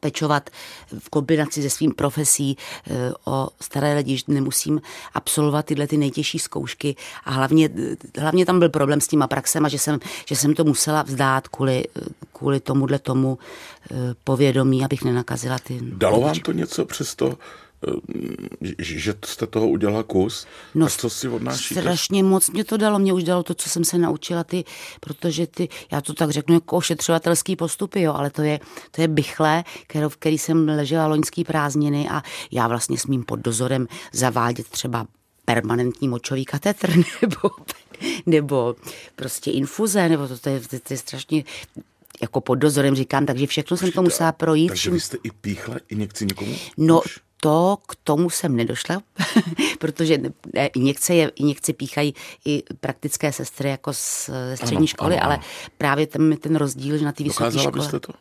pečovat 0.00 0.50
v 0.98 1.10
kombinaci 1.10 1.62
se 1.62 1.70
svým 1.70 1.92
profesí 1.92 2.56
eh, 2.56 3.12
o 3.24 3.48
staré 3.60 3.94
lidi, 3.94 4.16
že 4.16 4.24
nemusím 4.28 4.80
absolvovat 5.14 5.66
tyhle 5.66 5.86
ty 5.86 5.96
nejtěžší 5.96 6.38
zkoušky. 6.38 6.96
A 7.24 7.30
hlavně, 7.30 7.70
hlavně 8.18 8.46
tam 8.46 8.58
byl 8.58 8.68
problém 8.68 9.00
s 9.00 9.08
těma 9.08 9.26
praxema, 9.26 9.68
že 9.68 9.78
jsem, 9.78 9.98
že 10.26 10.36
jsem 10.36 10.54
to 10.54 10.64
musela 10.64 11.02
vzdát 11.02 11.48
kvůli, 11.48 11.84
kvůli 12.32 12.60
tomuhle 12.60 12.98
tomu 12.98 13.38
eh, 13.90 13.94
povědomí, 14.24 14.84
abych 14.84 15.04
nenakazila 15.04 15.58
ty... 15.58 15.78
Dalo 15.82 16.20
vám 16.20 16.40
to 16.40 16.52
něco 16.52 16.84
přesto, 16.84 17.38
Eh, 17.38 17.69
že 18.78 19.14
jste 19.24 19.46
toho 19.46 19.68
udělala 19.68 20.02
kus. 20.02 20.46
No, 20.74 20.86
a 20.86 20.88
co 20.88 21.10
si 21.10 21.28
odnášíte? 21.28 21.80
Strašně 21.80 22.22
moc 22.22 22.50
mě 22.50 22.64
to 22.64 22.76
dalo. 22.76 22.98
Mě 22.98 23.12
už 23.12 23.24
dalo 23.24 23.42
to, 23.42 23.54
co 23.54 23.68
jsem 23.68 23.84
se 23.84 23.98
naučila, 23.98 24.44
ty, 24.44 24.64
protože 25.00 25.46
ty, 25.46 25.68
já 25.92 26.00
to 26.00 26.14
tak 26.14 26.30
řeknu 26.30 26.54
jako 26.54 26.76
ošetřovatelský 26.76 27.56
postupy, 27.56 28.02
jo, 28.02 28.12
ale 28.12 28.30
to 28.30 28.42
je, 28.42 28.60
to 28.90 29.00
je 29.00 29.08
bychle, 29.08 29.64
kterou, 29.86 30.08
v 30.08 30.16
který 30.16 30.38
jsem 30.38 30.68
ležela 30.68 31.06
loňský 31.06 31.44
prázdniny 31.44 32.08
a 32.08 32.22
já 32.50 32.68
vlastně 32.68 32.98
s 32.98 33.06
mým 33.06 33.24
pod 33.24 33.40
dozorem 33.40 33.86
zavádět 34.12 34.68
třeba 34.68 35.06
permanentní 35.44 36.08
močový 36.08 36.44
katetr 36.44 36.96
nebo, 37.22 37.50
nebo 38.26 38.76
prostě 39.16 39.50
infuze, 39.50 40.08
nebo 40.08 40.28
to, 40.28 40.38
to, 40.38 40.48
je, 40.48 40.60
to, 40.60 40.78
to 40.78 40.94
je 40.94 40.98
strašně 40.98 41.44
jako 42.22 42.40
pod 42.40 42.54
dozorem 42.54 42.94
říkám, 42.94 43.26
takže 43.26 43.46
všechno 43.46 43.76
jsem 43.76 43.92
to 43.92 44.02
musela 44.02 44.32
projít. 44.32 44.68
Takže 44.68 44.90
vy 44.90 45.00
jste 45.00 45.16
i 45.22 45.30
píchla 45.30 45.76
injekci 45.88 46.26
někomu? 46.26 46.54
No, 46.76 47.00
už? 47.00 47.18
To 47.40 47.78
k 47.88 47.96
tomu 48.04 48.30
jsem 48.30 48.56
nedošla, 48.56 49.02
protože 49.78 50.18
injekce, 50.74 51.14
je, 51.14 51.28
injekce 51.36 51.72
píchají 51.72 52.14
i 52.44 52.62
praktické 52.80 53.32
sestry 53.32 53.68
jako 53.68 53.92
z 53.92 54.30
střední 54.54 54.76
ano, 54.76 54.86
školy, 54.86 55.14
ano, 55.16 55.24
ale 55.24 55.34
ano. 55.34 55.44
právě 55.78 56.06
ten, 56.06 56.36
ten 56.36 56.56
rozdíl, 56.56 56.98
že 56.98 57.04
na 57.04 57.12
té 57.12 57.24
vysoké 57.24 57.58
škole... 57.58 57.72
byste 57.72 58.00
to? 58.00 58.12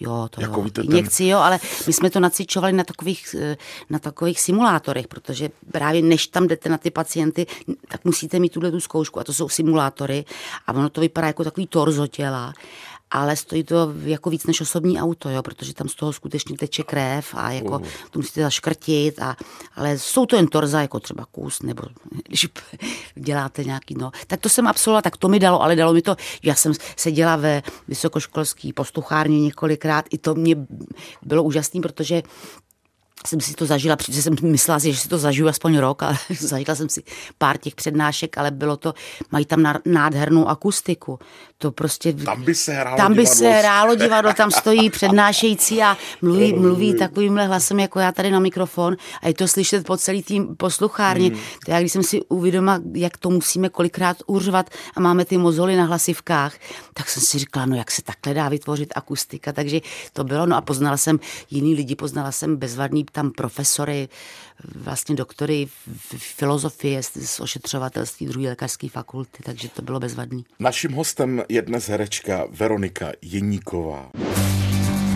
Jo, 0.00 0.28
to 0.30 0.40
jako 0.40 0.60
jo. 0.60 0.64
Víte, 0.64 0.82
Injekci, 0.82 1.22
ten... 1.22 1.26
jo, 1.26 1.38
ale 1.38 1.58
my 1.86 1.92
jsme 1.92 2.10
to 2.10 2.20
nacvičovali 2.20 2.72
na 2.72 2.84
takových, 2.84 3.34
eh, 3.38 3.56
na 3.90 3.98
takových 3.98 4.40
simulátorech, 4.40 5.08
protože 5.08 5.50
právě 5.72 6.02
než 6.02 6.26
tam 6.26 6.46
jdete 6.46 6.68
na 6.68 6.78
ty 6.78 6.90
pacienty, 6.90 7.46
tak 7.88 8.04
musíte 8.04 8.38
mít 8.38 8.52
tuhle 8.52 8.70
tu 8.70 8.80
zkoušku 8.80 9.20
a 9.20 9.24
to 9.24 9.34
jsou 9.34 9.48
simulátory 9.48 10.24
a 10.66 10.72
ono 10.72 10.88
to 10.90 11.00
vypadá 11.00 11.26
jako 11.26 11.44
takový 11.44 11.66
torzo 11.66 12.06
těla 12.06 12.52
ale 13.10 13.36
stojí 13.36 13.64
to 13.64 13.94
jako 14.04 14.30
víc 14.30 14.46
než 14.46 14.60
osobní 14.60 15.00
auto, 15.00 15.30
jo, 15.30 15.42
protože 15.42 15.74
tam 15.74 15.88
z 15.88 15.94
toho 15.94 16.12
skutečně 16.12 16.56
teče 16.56 16.82
krev 16.82 17.34
a 17.34 17.50
jako 17.50 17.78
uh. 17.78 17.86
to 18.10 18.18
musíte 18.18 18.42
zaškrtit, 18.42 19.22
a, 19.22 19.36
ale 19.74 19.98
jsou 19.98 20.26
to 20.26 20.36
jen 20.36 20.46
torza, 20.46 20.80
jako 20.80 21.00
třeba 21.00 21.24
kus, 21.24 21.62
nebo 21.62 21.82
když 22.28 22.48
děláte 23.14 23.64
nějaký, 23.64 23.94
no. 23.94 24.10
Tak 24.26 24.40
to 24.40 24.48
jsem 24.48 24.66
absolvovala, 24.66 25.02
tak 25.02 25.16
to 25.16 25.28
mi 25.28 25.38
dalo, 25.38 25.62
ale 25.62 25.76
dalo 25.76 25.92
mi 25.92 26.02
to, 26.02 26.16
já 26.42 26.54
jsem 26.54 26.72
seděla 26.96 27.36
ve 27.36 27.62
vysokoškolský 27.88 28.72
postuchárně 28.72 29.40
několikrát, 29.40 30.04
i 30.10 30.18
to 30.18 30.34
mě 30.34 30.56
bylo 31.22 31.42
úžasné, 31.42 31.80
protože 31.80 32.22
jsem 33.26 33.40
si 33.40 33.54
to 33.54 33.66
zažila, 33.66 33.96
protože 33.96 34.22
jsem 34.22 34.36
myslela 34.42 34.80
si, 34.80 34.92
že 34.92 34.98
si 34.98 35.08
to 35.08 35.18
zažiju 35.18 35.48
aspoň 35.48 35.78
rok, 35.78 36.02
ale 36.02 36.18
zažila 36.40 36.74
jsem 36.74 36.88
si 36.88 37.02
pár 37.38 37.58
těch 37.58 37.74
přednášek, 37.74 38.38
ale 38.38 38.50
bylo 38.50 38.76
to, 38.76 38.94
mají 39.32 39.44
tam 39.44 39.74
nádhernou 39.84 40.48
akustiku. 40.48 41.18
To 41.58 41.72
prostě... 41.72 42.12
Tam 42.12 42.42
by 42.42 42.54
se 42.54 42.72
hrálo 42.72 42.96
Tam 42.96 43.14
by 43.14 43.22
divadlo. 43.22 43.34
se 43.34 43.50
hrálo 43.50 43.94
divadlo, 43.94 44.32
tam 44.32 44.50
stojí 44.50 44.90
přednášející 44.90 45.82
a 45.82 45.96
mluví, 46.22 46.52
mluví 46.52 46.94
takovýmhle 46.94 47.46
hlasem, 47.46 47.80
jako 47.80 48.00
já 48.00 48.12
tady 48.12 48.30
na 48.30 48.40
mikrofon 48.40 48.96
a 49.22 49.28
je 49.28 49.34
to 49.34 49.48
slyšet 49.48 49.86
po 49.86 49.96
celý 49.96 50.22
tým 50.22 50.56
posluchárně. 50.56 51.28
Hmm. 51.28 51.38
To 51.64 51.70
já, 51.70 51.80
když 51.80 51.92
jsem 51.92 52.02
si 52.02 52.22
uvědomila, 52.22 52.80
jak 52.94 53.16
to 53.16 53.30
musíme 53.30 53.68
kolikrát 53.68 54.16
uřvat 54.26 54.70
a 54.96 55.00
máme 55.00 55.24
ty 55.24 55.38
mozoly 55.38 55.76
na 55.76 55.84
hlasivkách, 55.84 56.54
tak 56.94 57.08
jsem 57.08 57.22
si 57.22 57.38
říkala, 57.38 57.66
no 57.66 57.76
jak 57.76 57.90
se 57.90 58.02
takhle 58.02 58.34
dá 58.34 58.48
vytvořit 58.48 58.92
akustika, 58.96 59.52
takže 59.52 59.80
to 60.12 60.24
bylo, 60.24 60.46
no 60.46 60.56
a 60.56 60.60
poznala 60.60 60.96
jsem 60.96 61.20
jiný 61.50 61.74
lidi, 61.74 61.94
poznala 61.94 62.32
jsem 62.32 62.56
bezvadný 62.56 63.04
tam 63.10 63.30
profesory, 63.30 64.08
vlastně 64.74 65.16
doktory 65.16 65.66
filozofie 66.16 67.02
z 67.02 67.40
ošetřovatelství 67.40 68.26
druhé 68.26 68.48
lékařské 68.48 68.88
fakulty, 68.88 69.42
takže 69.42 69.68
to 69.68 69.82
bylo 69.82 70.00
bezvadný. 70.00 70.44
Naším 70.58 70.92
hostem 70.92 71.42
je 71.48 71.62
dnes 71.62 71.88
herečka 71.88 72.44
Veronika 72.50 73.12
Jeníková. 73.22 74.10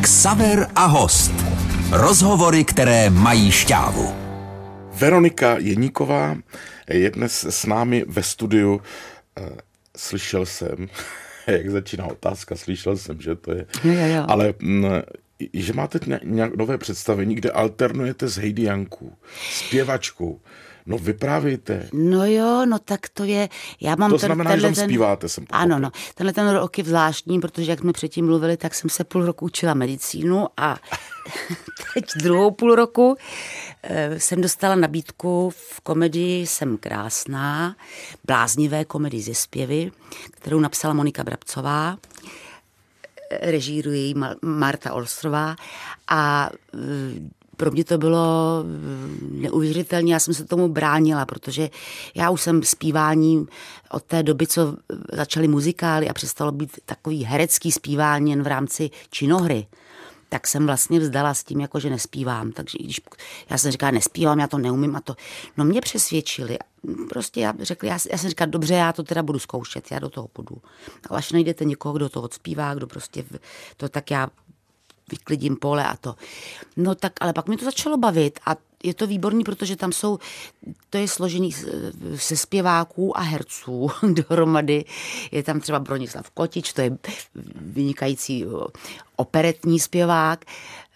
Ksaver 0.02 0.70
a 0.74 0.84
host. 0.84 1.32
Rozhovory, 1.90 2.64
které 2.64 3.10
mají 3.10 3.50
šťávu. 3.52 4.14
Veronika 4.92 5.56
Jeníková 5.58 6.36
je 6.90 7.10
dnes 7.10 7.44
s 7.44 7.66
námi 7.66 8.04
ve 8.08 8.22
studiu. 8.22 8.80
Eh, 9.38 9.50
slyšel 9.96 10.46
jsem, 10.46 10.88
jak 11.46 11.70
začíná 11.70 12.06
otázka, 12.06 12.56
slyšel 12.56 12.96
jsem, 12.96 13.20
že 13.20 13.34
to 13.34 13.52
je. 13.52 13.66
Jo, 13.84 13.92
jo, 13.92 14.06
jo. 14.06 14.24
Ale 14.28 14.54
mm, 14.58 14.84
že 15.52 15.72
máte 15.72 15.98
nějak 16.24 16.56
nové 16.56 16.78
představení, 16.78 17.34
kde 17.34 17.50
alternujete 17.50 18.28
s 18.28 18.36
Heidi 18.36 18.64
Janku, 18.64 19.12
zpěvačkou. 19.50 20.40
No 20.86 20.98
vyprávějte. 20.98 21.88
No 21.92 22.26
jo, 22.26 22.66
no 22.66 22.78
tak 22.78 23.08
to 23.08 23.24
je, 23.24 23.48
já 23.80 23.96
mám 23.96 24.10
To 24.10 24.18
ten, 24.18 24.26
znamená, 24.26 24.56
že 24.56 24.62
tam 24.62 24.74
ten, 24.74 24.84
zpíváte, 24.84 25.28
jsem 25.28 25.46
pochopil. 25.46 25.62
Ano, 25.62 25.78
no, 25.78 25.90
tenhle 26.14 26.32
ten 26.32 26.50
rok 26.50 26.78
je 26.78 26.84
zvláštní, 26.84 27.40
protože 27.40 27.70
jak 27.70 27.80
jsme 27.80 27.92
předtím 27.92 28.26
mluvili, 28.26 28.56
tak 28.56 28.74
jsem 28.74 28.90
se 28.90 29.04
půl 29.04 29.26
roku 29.26 29.44
učila 29.44 29.74
medicínu 29.74 30.46
a 30.56 30.76
teď 31.94 32.04
druhou 32.16 32.50
půl 32.50 32.74
roku 32.74 33.16
eh, 33.82 34.20
jsem 34.20 34.40
dostala 34.40 34.74
nabídku 34.74 35.50
v 35.50 35.80
komedii 35.80 36.46
Jsem 36.46 36.78
krásná, 36.78 37.76
bláznivé 38.24 38.84
komedii 38.84 39.22
ze 39.22 39.34
zpěvy, 39.34 39.90
kterou 40.30 40.60
napsala 40.60 40.94
Monika 40.94 41.24
Brabcová 41.24 41.96
režíruje 43.30 43.98
ji 44.00 44.14
Marta 44.42 44.92
Olstrová 44.92 45.56
a 46.08 46.50
e, 46.74 46.78
pro 47.56 47.70
mě 47.70 47.84
to 47.84 47.98
bylo 47.98 48.64
e, 48.64 49.40
neuvěřitelné, 49.40 50.10
já 50.10 50.18
jsem 50.18 50.34
se 50.34 50.44
tomu 50.44 50.68
bránila, 50.68 51.26
protože 51.26 51.70
já 52.14 52.30
už 52.30 52.40
jsem 52.42 52.62
zpívání 52.62 53.46
od 53.90 54.02
té 54.02 54.22
doby, 54.22 54.46
co 54.46 54.76
začaly 55.12 55.48
muzikály 55.48 56.08
a 56.08 56.12
přestalo 56.12 56.52
být 56.52 56.70
takový 56.86 57.24
herecký 57.24 57.72
zpívání 57.72 58.30
jen 58.30 58.42
v 58.42 58.46
rámci 58.46 58.90
činohry, 59.10 59.66
tak 60.30 60.46
jsem 60.46 60.66
vlastně 60.66 61.00
vzdala 61.00 61.34
s 61.34 61.44
tím, 61.44 61.60
jako 61.60 61.80
že 61.80 61.90
nespívám. 61.90 62.52
Takže 62.52 62.78
když 62.78 63.00
já 63.50 63.58
jsem 63.58 63.72
říkala, 63.72 63.90
nespívám, 63.90 64.38
já 64.40 64.46
to 64.46 64.58
neumím 64.58 64.96
a 64.96 65.00
to. 65.00 65.16
No 65.56 65.64
mě 65.64 65.80
přesvědčili. 65.80 66.58
Prostě 67.08 67.40
já 67.40 67.54
řekli, 67.58 67.88
já, 67.88 67.98
já 68.10 68.18
jsem 68.18 68.30
říkala, 68.30 68.50
dobře, 68.50 68.74
já 68.74 68.92
to 68.92 69.02
teda 69.02 69.22
budu 69.22 69.38
zkoušet, 69.38 69.90
já 69.90 69.98
do 69.98 70.08
toho 70.08 70.28
půjdu. 70.28 70.56
A 71.10 71.16
až 71.16 71.32
najdete 71.32 71.64
někoho, 71.64 71.94
kdo 71.94 72.08
to 72.08 72.22
odspívá, 72.22 72.74
kdo 72.74 72.86
prostě 72.86 73.24
to, 73.76 73.88
tak 73.88 74.10
já 74.10 74.28
vyklidím 75.10 75.56
pole 75.56 75.84
a 75.86 75.96
to. 75.96 76.14
No 76.76 76.94
tak, 76.94 77.12
ale 77.20 77.32
pak 77.32 77.48
mi 77.48 77.56
to 77.56 77.64
začalo 77.64 77.96
bavit 77.96 78.40
a 78.46 78.56
je 78.84 78.94
to 78.94 79.06
výborný, 79.06 79.44
protože 79.44 79.76
tam 79.76 79.92
jsou, 79.92 80.18
to 80.90 80.98
je 80.98 81.08
složení 81.08 81.52
se 82.16 82.36
zpěváků 82.36 83.18
a 83.18 83.20
herců 83.20 83.90
dohromady. 84.12 84.84
Je 85.32 85.42
tam 85.42 85.60
třeba 85.60 85.78
Bronislav 85.78 86.30
Kotič, 86.30 86.72
to 86.72 86.80
je 86.80 86.98
vynikající 87.54 88.46
operetní 89.16 89.80
zpěvák, 89.80 90.44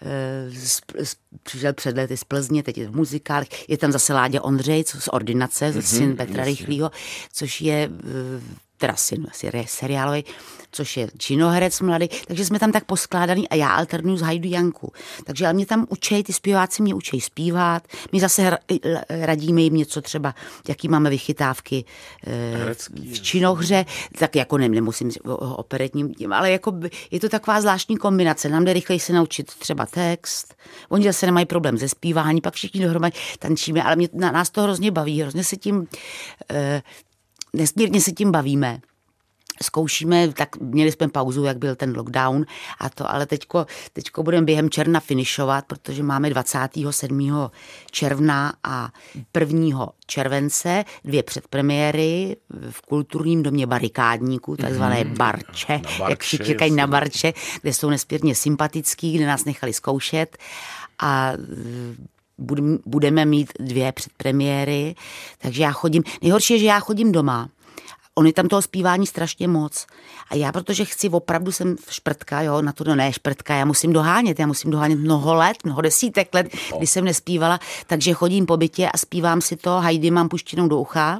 eh, 0.01 1.05
přišel 1.43 1.73
před 1.73 1.97
lety 1.97 2.17
z 2.17 2.23
Plzně, 2.23 2.63
teď 2.63 2.77
je 2.77 2.87
v 2.87 2.95
muzikálech. 2.95 3.69
Je 3.69 3.77
tam 3.77 3.91
zase 3.91 4.13
Ládě 4.13 4.41
Ondřej, 4.41 4.83
co 4.83 5.01
z 5.01 5.07
ordinace, 5.07 5.71
mm-hmm, 5.71 5.81
syn 5.81 6.15
Petra 6.15 6.43
Rychlýho, 6.43 6.91
což 7.33 7.61
je 7.61 7.89
eh, 7.91 8.64
teda 8.77 8.95
syn 8.95 9.27
asi 9.29 9.51
seriálový, 9.65 10.25
což 10.71 10.97
je 10.97 11.07
činoherec 11.17 11.81
mladý, 11.81 12.09
takže 12.27 12.45
jsme 12.45 12.59
tam 12.59 12.71
tak 12.71 12.85
poskládaný 12.85 13.49
a 13.49 13.55
já 13.55 13.69
alternuju 13.69 14.17
z 14.17 14.21
Hajdu 14.21 14.49
Janku. 14.49 14.91
Takže 15.23 15.45
ale 15.45 15.53
mě 15.53 15.65
tam 15.65 15.85
učej, 15.89 16.23
ty 16.23 16.33
zpěváci 16.33 16.81
mě 16.83 16.93
učej 16.93 17.21
zpívat, 17.21 17.87
my 18.11 18.19
zase 18.19 18.57
radíme 19.09 19.61
jim 19.61 19.75
něco 19.75 20.01
třeba, 20.01 20.35
jaký 20.67 20.87
máme 20.87 21.09
vychytávky 21.09 21.85
eh, 22.27 22.57
Herecký, 22.57 23.13
v 23.13 23.21
činohře, 23.21 23.85
tak 24.19 24.35
jako 24.35 24.57
ne, 24.57 24.69
nemusím 24.69 25.11
o 25.25 25.55
operetním, 25.55 26.33
ale 26.33 26.51
jako 26.51 26.79
je 27.11 27.19
to 27.19 27.29
taková 27.29 27.61
zvláštní 27.61 27.97
kombinace. 27.97 28.49
Nám 28.49 28.65
jde 28.65 28.73
rychleji 28.73 28.99
se 28.99 29.13
naučit 29.13 29.55
třeba 29.55 29.85
text, 29.85 30.55
oni 30.89 31.05
zase 31.05 31.25
nemají 31.25 31.45
problém 31.45 31.77
ze 31.77 31.89
zpívání, 31.89 32.41
pak 32.41 32.53
všichni 32.53 32.81
dohromady 32.81 33.13
tančíme, 33.39 33.83
ale 33.83 33.95
mě, 33.95 34.09
nás 34.13 34.49
to 34.49 34.61
hrozně 34.61 34.91
baví, 34.91 35.21
hrozně 35.21 35.43
se 35.43 35.55
tím 35.55 35.87
eh, 36.51 36.81
nesmírně 37.55 38.01
se 38.01 38.11
tím 38.11 38.31
bavíme 38.31 38.81
zkoušíme, 39.63 40.33
tak 40.33 40.57
měli 40.57 40.91
jsme 40.91 41.07
pauzu, 41.07 41.43
jak 41.43 41.57
byl 41.57 41.75
ten 41.75 41.97
lockdown 41.97 42.45
a 42.79 42.89
to, 42.89 43.11
ale 43.11 43.25
teďko, 43.25 43.65
teďko 43.93 44.23
budeme 44.23 44.45
během 44.45 44.69
června 44.69 44.99
finišovat, 44.99 45.65
protože 45.65 46.03
máme 46.03 46.29
27. 46.29 47.49
června 47.91 48.53
a 48.63 48.89
1. 49.39 49.89
července 50.05 50.85
dvě 51.03 51.23
předpremiéry 51.23 52.37
v 52.69 52.81
kulturním 52.81 53.43
domě 53.43 53.67
barikádníků, 53.67 54.57
takzvané 54.57 55.03
mm, 55.03 55.13
barče, 55.17 55.81
barče, 55.83 56.03
jak 56.09 56.23
si 56.23 56.37
čekají 56.37 56.71
na 56.71 56.87
barče, 56.87 57.33
kde 57.61 57.73
jsou 57.73 57.89
nespěrně 57.89 58.35
sympatický, 58.35 59.13
kde 59.13 59.27
nás 59.27 59.45
nechali 59.45 59.73
zkoušet 59.73 60.37
a 60.99 61.33
budeme 62.85 63.25
mít 63.25 63.53
dvě 63.59 63.91
předpremiéry, 63.91 64.95
takže 65.37 65.63
já 65.63 65.71
chodím, 65.71 66.03
nejhorší 66.21 66.53
je, 66.53 66.59
že 66.59 66.65
já 66.65 66.79
chodím 66.79 67.11
doma, 67.11 67.49
On 68.17 68.27
je 68.27 68.33
tam 68.33 68.47
toho 68.47 68.61
zpívání 68.61 69.07
strašně 69.07 69.47
moc. 69.47 69.87
A 70.29 70.35
já, 70.35 70.51
protože 70.51 70.85
chci, 70.85 71.09
opravdu 71.09 71.51
jsem 71.51 71.75
šprtka, 71.89 72.41
jo, 72.41 72.61
na 72.61 72.71
to 72.71 72.83
no 72.83 72.95
ne 72.95 73.13
šprtka, 73.13 73.55
já 73.55 73.65
musím 73.65 73.93
dohánět, 73.93 74.39
já 74.39 74.47
musím 74.47 74.71
dohánět 74.71 74.99
mnoho 74.99 75.33
let, 75.33 75.57
mnoho 75.63 75.81
desítek 75.81 76.33
let, 76.33 76.47
kdy 76.77 76.87
jsem 76.87 77.05
nespívala, 77.05 77.59
takže 77.87 78.13
chodím 78.13 78.45
po 78.45 78.57
bytě 78.57 78.89
a 78.89 78.97
zpívám 78.97 79.41
si 79.41 79.55
to, 79.55 79.69
hajdy 79.69 80.11
mám 80.11 80.29
puštěnou 80.29 80.67
do 80.67 80.79
ucha 80.79 81.19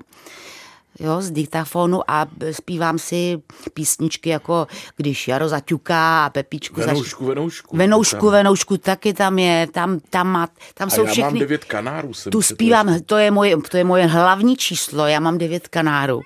jo, 1.00 1.22
z 1.22 1.32
diktafonu 1.32 2.12
a 2.12 2.28
zpívám 2.52 3.00
si 3.00 3.42
písničky 3.74 4.30
jako 4.30 4.68
Když 4.98 5.28
Jaro 5.28 5.50
zaťuká 5.50 6.26
a 6.26 6.30
Pepičku 6.30 6.82
Venoušku, 6.82 7.26
zač... 7.26 7.30
Venoušku. 7.30 7.78
Venoušku, 7.78 8.26
tam. 8.26 8.32
Venoušku, 8.32 8.78
taky 8.78 9.14
tam 9.14 9.40
je, 9.40 9.68
tam, 9.72 10.00
tam, 10.10 10.28
má, 10.28 10.48
tam 10.74 10.88
a 10.88 10.90
jsou 10.90 11.02
já 11.02 11.12
všechny. 11.12 11.24
mám 11.24 11.40
devět 11.40 11.66
kanárů. 11.66 12.14
Jsem 12.14 12.32
tu 12.32 12.42
zpívám, 12.42 13.00
to 13.06 13.18
je, 13.18 13.32
moje, 13.32 13.58
to 13.58 13.78
je 13.78 13.84
moje 13.84 14.06
hlavní 14.06 14.58
číslo, 14.58 15.08
já 15.08 15.20
mám 15.20 15.38
devět 15.38 15.68
kanárů. 15.68 16.22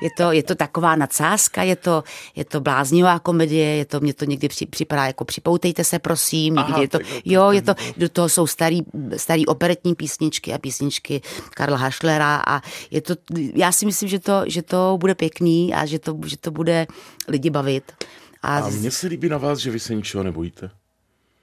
Je 0.00 0.08
to, 0.16 0.32
je 0.32 0.42
to 0.42 0.54
taková 0.54 0.96
nadsázka, 0.96 1.62
je 1.62 1.76
to, 1.76 2.04
je 2.36 2.44
to 2.44 2.60
bláznivá 2.60 3.18
komedie, 3.18 3.76
je 3.76 3.84
to, 3.84 4.00
mě 4.00 4.14
to 4.14 4.24
někdy 4.24 4.48
při, 4.48 4.66
připadá 4.66 5.06
jako 5.06 5.24
připoutejte 5.24 5.84
se, 5.84 5.98
prosím. 5.98 6.58
Aha, 6.58 6.80
je 6.80 6.88
to, 6.88 6.98
jo, 7.24 7.50
je 7.50 7.62
to, 7.62 7.74
do 7.96 8.08
toho 8.08 8.28
jsou 8.28 8.46
starý, 8.46 8.82
starý 9.16 9.46
operetní 9.46 9.94
písničky 9.94 10.52
a 10.52 10.58
písničky 10.58 11.22
Karla 11.50 11.76
Hašlera 11.76 12.42
a 12.46 12.60
je 12.90 13.00
to, 13.00 13.14
já 13.54 13.72
si 13.72 13.86
myslím, 13.86 14.08
že 14.12 14.18
to, 14.18 14.44
že 14.46 14.62
to 14.62 14.96
bude 15.00 15.14
pěkný 15.14 15.74
a 15.74 15.86
že 15.86 15.98
to, 15.98 16.18
že 16.26 16.36
to 16.36 16.50
bude 16.50 16.86
lidi 17.28 17.50
bavit. 17.50 17.92
A, 18.42 18.58
a 18.58 18.68
mně 18.68 18.90
se 18.90 19.06
líbí 19.06 19.28
na 19.28 19.38
vás, 19.38 19.58
že 19.58 19.70
vy 19.70 19.80
se 19.80 19.94
ničeho 19.94 20.24
nebojíte. 20.24 20.70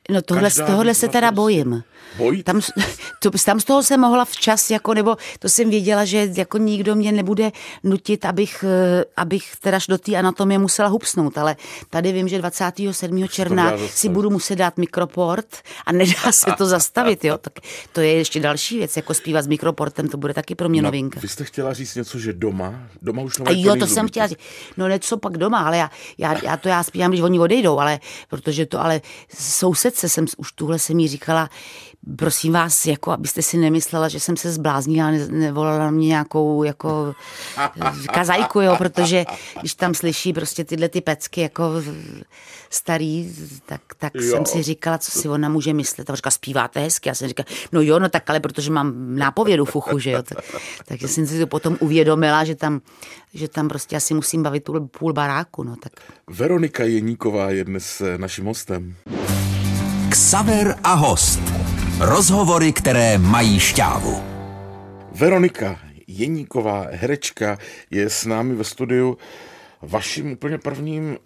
No 0.10 0.22
tohle, 0.22 0.52
z 0.52 0.56
tohohle 0.56 0.94
se 0.94 1.08
teda 1.08 1.32
bojím. 1.32 1.84
Bojíte? 2.18 2.44
Tam, 2.44 2.62
to, 3.22 3.32
tam 3.46 3.60
z 3.60 3.64
toho 3.64 3.84
jsem 3.84 4.00
mohla 4.00 4.26
včas, 4.26 4.70
jako, 4.70 4.94
nebo 4.94 5.18
to 5.40 5.50
jsem 5.50 5.70
věděla, 5.70 6.06
že 6.06 6.30
jako 6.36 6.58
nikdo 6.58 6.96
mě 6.96 7.12
nebude 7.12 7.52
nutit, 7.84 8.26
abych, 8.26 8.66
eh, 8.68 9.06
abych 9.18 9.56
teda 9.62 9.80
do 9.90 9.98
té 9.98 10.16
anatomie 10.16 10.60
musela 10.60 10.88
hupsnout, 10.88 11.38
ale 11.38 11.56
tady 11.90 12.12
vím, 12.12 12.28
že 12.28 12.38
27. 12.38 13.28
června 13.28 13.74
si 13.88 14.10
budu 14.10 14.30
muset 14.30 14.56
dát 14.56 14.78
mikroport 14.78 15.58
a 15.86 15.92
nedá 15.92 16.32
se 16.32 16.52
to 16.58 16.66
zastavit, 16.66 17.26
jo. 17.26 17.38
Tak 17.38 17.54
to 17.94 18.02
je 18.02 18.14
ještě 18.14 18.40
další 18.40 18.78
věc, 18.78 18.98
jako 18.98 19.14
zpívat 19.14 19.44
s 19.44 19.48
mikroportem, 19.48 20.08
to 20.08 20.18
bude 20.18 20.34
taky 20.34 20.56
pro 20.56 20.70
mě 20.70 20.82
no, 20.82 20.88
novinka. 20.88 21.20
Vy 21.20 21.28
jste 21.28 21.44
chtěla 21.44 21.74
říct 21.74 21.96
něco, 21.96 22.20
že 22.20 22.34
doma? 22.34 22.84
Doma 23.02 23.22
už 23.22 23.40
A 23.46 23.52
jo, 23.52 23.76
to 23.76 23.88
jsem 23.88 24.08
chtěla 24.08 24.28
říct. 24.28 24.40
No 24.78 24.88
něco 24.88 25.18
pak 25.18 25.38
doma, 25.38 25.60
ale 25.60 25.78
já, 25.78 25.92
já, 26.18 26.44
já 26.44 26.58
to 26.58 26.70
já 26.70 26.84
zpívám, 26.84 27.12
když 27.12 27.22
oni 27.22 27.40
odejdou, 27.40 27.80
ale 27.80 28.00
protože 28.30 28.66
to 28.66 28.82
ale 28.82 29.02
soused 29.38 29.99
se 30.00 30.10
jsem 30.10 30.26
už 30.38 30.52
tuhle 30.52 30.80
jsem 30.80 31.00
jí 31.00 31.08
říkala, 31.08 31.50
prosím 32.16 32.54
vás, 32.54 32.86
jako 32.86 33.12
abyste 33.12 33.42
si 33.42 33.58
nemyslela, 33.58 34.08
že 34.08 34.20
jsem 34.20 34.38
se 34.38 34.52
zbláznila, 34.52 35.12
ne, 35.12 35.28
nevolala 35.28 35.80
na 35.80 35.92
mě 35.92 36.08
nějakou 36.08 36.64
jako 36.64 37.16
kazajku, 38.14 38.62
jo, 38.62 38.76
protože 38.78 39.26
když 39.60 39.74
tam 39.74 39.94
slyší 39.94 40.34
prostě 40.34 40.64
tyhle 40.64 40.90
ty 40.90 41.02
pecky 41.02 41.42
jako 41.42 41.64
starý, 42.70 43.36
tak, 43.66 43.82
tak 43.98 44.14
jsem 44.22 44.46
si 44.46 44.64
říkala, 44.64 44.98
co 44.98 45.12
si 45.12 45.30
ona 45.30 45.50
může 45.50 45.74
myslet. 45.74 46.10
A 46.10 46.16
říká, 46.16 46.32
zpíváte 46.32 46.80
hezky. 46.80 47.10
Já 47.10 47.16
jsem 47.16 47.28
říkala, 47.28 47.46
no 47.72 47.82
jo, 47.82 48.00
no 48.00 48.10
tak 48.10 48.30
ale 48.30 48.40
protože 48.40 48.72
mám 48.72 49.16
nápovědu 49.16 49.66
v 49.66 49.76
uchu, 49.76 50.00
že 50.00 50.12
jo. 50.12 50.24
Tak, 50.24 50.38
takže 50.86 51.08
jsem 51.08 51.28
si 51.28 51.40
to 51.40 51.48
potom 51.48 51.78
uvědomila, 51.80 52.44
že 52.44 52.56
tam, 52.56 52.82
že 53.34 53.48
tam 53.48 53.68
prostě 53.68 53.96
asi 53.96 54.14
musím 54.14 54.44
bavit 54.44 54.64
půl, 54.64 54.88
půl 54.88 55.14
baráku, 55.14 55.64
no 55.64 55.76
tak. 55.76 55.94
Veronika 56.28 56.84
Jeníková 56.84 57.52
je 57.52 57.64
dnes 57.64 58.02
naším 58.18 58.46
hostem. 58.46 58.96
Ksaver 60.10 60.76
a 60.84 60.94
host. 60.94 61.40
Rozhovory, 62.00 62.74
které 62.74 63.18
mají 63.18 63.60
šťávu. 63.60 64.24
Veronika 65.12 65.80
Jeníková, 66.08 66.88
herečka, 66.92 67.58
je 67.92 68.10
s 68.10 68.26
námi 68.26 68.56
ve 68.56 68.64
studiu. 68.64 69.18
Vaším 69.82 70.32
úplně 70.32 70.58
prvním 70.58 71.14
e, 71.14 71.18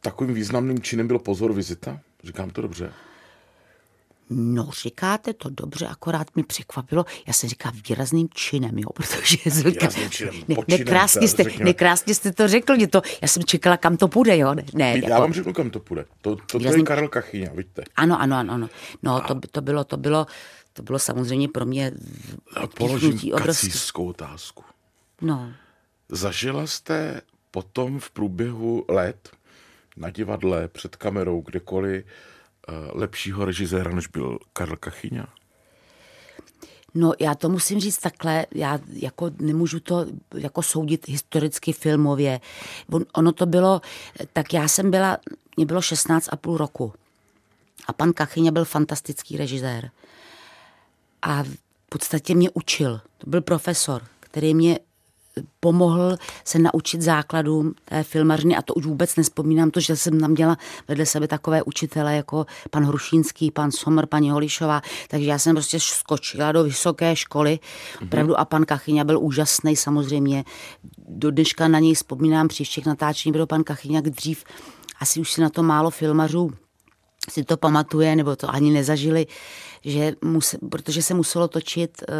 takovým 0.00 0.34
významným 0.34 0.82
činem 0.82 1.06
byl 1.06 1.18
pozor 1.18 1.52
vizita? 1.52 2.00
Říkám 2.24 2.50
to 2.50 2.62
dobře? 2.62 2.92
No, 4.30 4.70
říkáte 4.82 5.32
to 5.32 5.50
dobře, 5.50 5.86
akorát 5.86 6.36
mi 6.36 6.42
překvapilo. 6.42 7.04
Já 7.26 7.32
jsem 7.32 7.48
říkal 7.48 7.72
výrazným 7.88 8.28
činem, 8.34 8.78
jo, 8.78 8.88
protože 8.94 9.36
říkal, 9.46 9.90
činem, 10.10 10.34
ne, 10.48 10.56
nekrásně, 10.68 11.28
jste, 11.28 11.44
nekrásně 11.64 12.14
jste 12.14 12.32
to 12.32 12.48
řekl, 12.48 12.76
mě 12.76 12.88
to, 12.88 13.02
já 13.22 13.28
jsem 13.28 13.44
čekala, 13.44 13.76
kam 13.76 13.96
to 13.96 14.08
půjde, 14.08 14.38
jo. 14.38 14.54
Ne, 14.54 14.64
ne, 14.74 14.88
já 14.88 15.08
jako, 15.08 15.20
vám 15.20 15.32
řeknu, 15.32 15.52
kam 15.52 15.70
to 15.70 15.80
půjde. 15.80 16.04
To, 16.20 16.36
to, 16.36 16.58
to 16.58 16.76
je 16.76 16.82
Karel 16.82 17.08
Kachyňa, 17.08 17.50
vidíte. 17.54 17.82
Ano, 17.96 18.20
ano, 18.20 18.36
ano. 18.36 18.54
ano. 18.54 18.68
No, 19.02 19.16
A... 19.16 19.20
to, 19.20 19.40
to 19.50 19.60
bylo, 19.60 19.84
to 19.84 19.96
bylo, 19.96 20.26
to 20.72 20.82
bylo 20.82 20.98
samozřejmě 20.98 21.48
pro 21.48 21.66
mě 21.66 21.92
Položím 22.76 23.20
kacířskou 23.44 24.06
otázku. 24.06 24.64
No. 25.20 25.52
Zažila 26.08 26.66
jste 26.66 27.20
potom 27.50 28.00
v 28.00 28.10
průběhu 28.10 28.84
let 28.88 29.30
na 29.96 30.10
divadle, 30.10 30.68
před 30.68 30.96
kamerou, 30.96 31.40
kdekoliv, 31.40 32.04
lepšího 32.92 33.44
režiséra, 33.44 33.94
než 33.94 34.06
byl 34.06 34.38
Karl 34.52 34.76
Kachyňa? 34.76 35.26
No 36.94 37.12
já 37.20 37.34
to 37.34 37.48
musím 37.48 37.80
říct 37.80 37.98
takhle, 37.98 38.46
já 38.54 38.78
jako 38.88 39.30
nemůžu 39.38 39.80
to 39.80 40.06
jako 40.34 40.62
soudit 40.62 41.08
historicky 41.08 41.72
filmově. 41.72 42.40
On, 42.92 43.04
ono 43.14 43.32
to 43.32 43.46
bylo, 43.46 43.80
tak 44.32 44.54
já 44.54 44.68
jsem 44.68 44.90
byla, 44.90 45.18
mě 45.56 45.66
bylo 45.66 45.82
16 45.82 46.28
a 46.32 46.36
půl 46.36 46.56
roku. 46.56 46.92
A 47.86 47.92
pan 47.92 48.12
Kachyňa 48.12 48.50
byl 48.50 48.64
fantastický 48.64 49.36
režisér. 49.36 49.90
A 51.22 51.42
v 51.42 51.56
podstatě 51.88 52.34
mě 52.34 52.50
učil. 52.50 53.00
To 53.18 53.30
byl 53.30 53.40
profesor, 53.40 54.02
který 54.20 54.54
mě 54.54 54.78
pomohl 55.60 56.16
se 56.44 56.58
naučit 56.58 57.02
základům 57.02 57.74
té 57.84 58.02
filmařiny 58.02 58.56
a 58.56 58.62
to 58.62 58.74
už 58.74 58.86
vůbec 58.86 59.16
nespomínám, 59.16 59.70
to, 59.70 59.80
že 59.80 59.96
jsem 59.96 60.20
tam 60.20 60.30
měla 60.30 60.56
vedle 60.88 61.06
sebe 61.06 61.28
takové 61.28 61.62
učitele 61.62 62.16
jako 62.16 62.46
pan 62.70 62.84
Hrušínský, 62.84 63.50
pan 63.50 63.72
Somr, 63.72 64.06
paní 64.06 64.30
Holišová, 64.30 64.82
takže 65.08 65.30
já 65.30 65.38
jsem 65.38 65.54
prostě 65.54 65.80
skočila 65.80 66.52
do 66.52 66.64
vysoké 66.64 67.16
školy, 67.16 67.58
mm-hmm. 67.60 68.04
opravdu 68.04 68.40
a 68.40 68.44
pan 68.44 68.64
Kachyňa 68.64 69.04
byl 69.04 69.18
úžasný 69.20 69.76
samozřejmě. 69.76 70.44
Do 71.08 71.30
dneška 71.30 71.68
na 71.68 71.78
něj 71.78 71.94
vzpomínám 71.94 72.48
při 72.48 72.64
všech 72.64 72.86
natáčení, 72.86 73.32
byl 73.32 73.46
pan 73.46 73.64
Kachyňa 73.64 74.00
dřív, 74.00 74.44
asi 75.00 75.20
už 75.20 75.32
si 75.32 75.40
na 75.40 75.50
to 75.50 75.62
málo 75.62 75.90
filmařů 75.90 76.50
si 77.28 77.44
to 77.44 77.56
pamatuje, 77.56 78.16
nebo 78.16 78.36
to 78.36 78.50
ani 78.50 78.70
nezažili, 78.70 79.26
že 79.84 80.12
muse, 80.24 80.58
protože 80.70 81.02
se 81.02 81.14
muselo 81.14 81.48
točit 81.48 82.02
uh, 82.08 82.14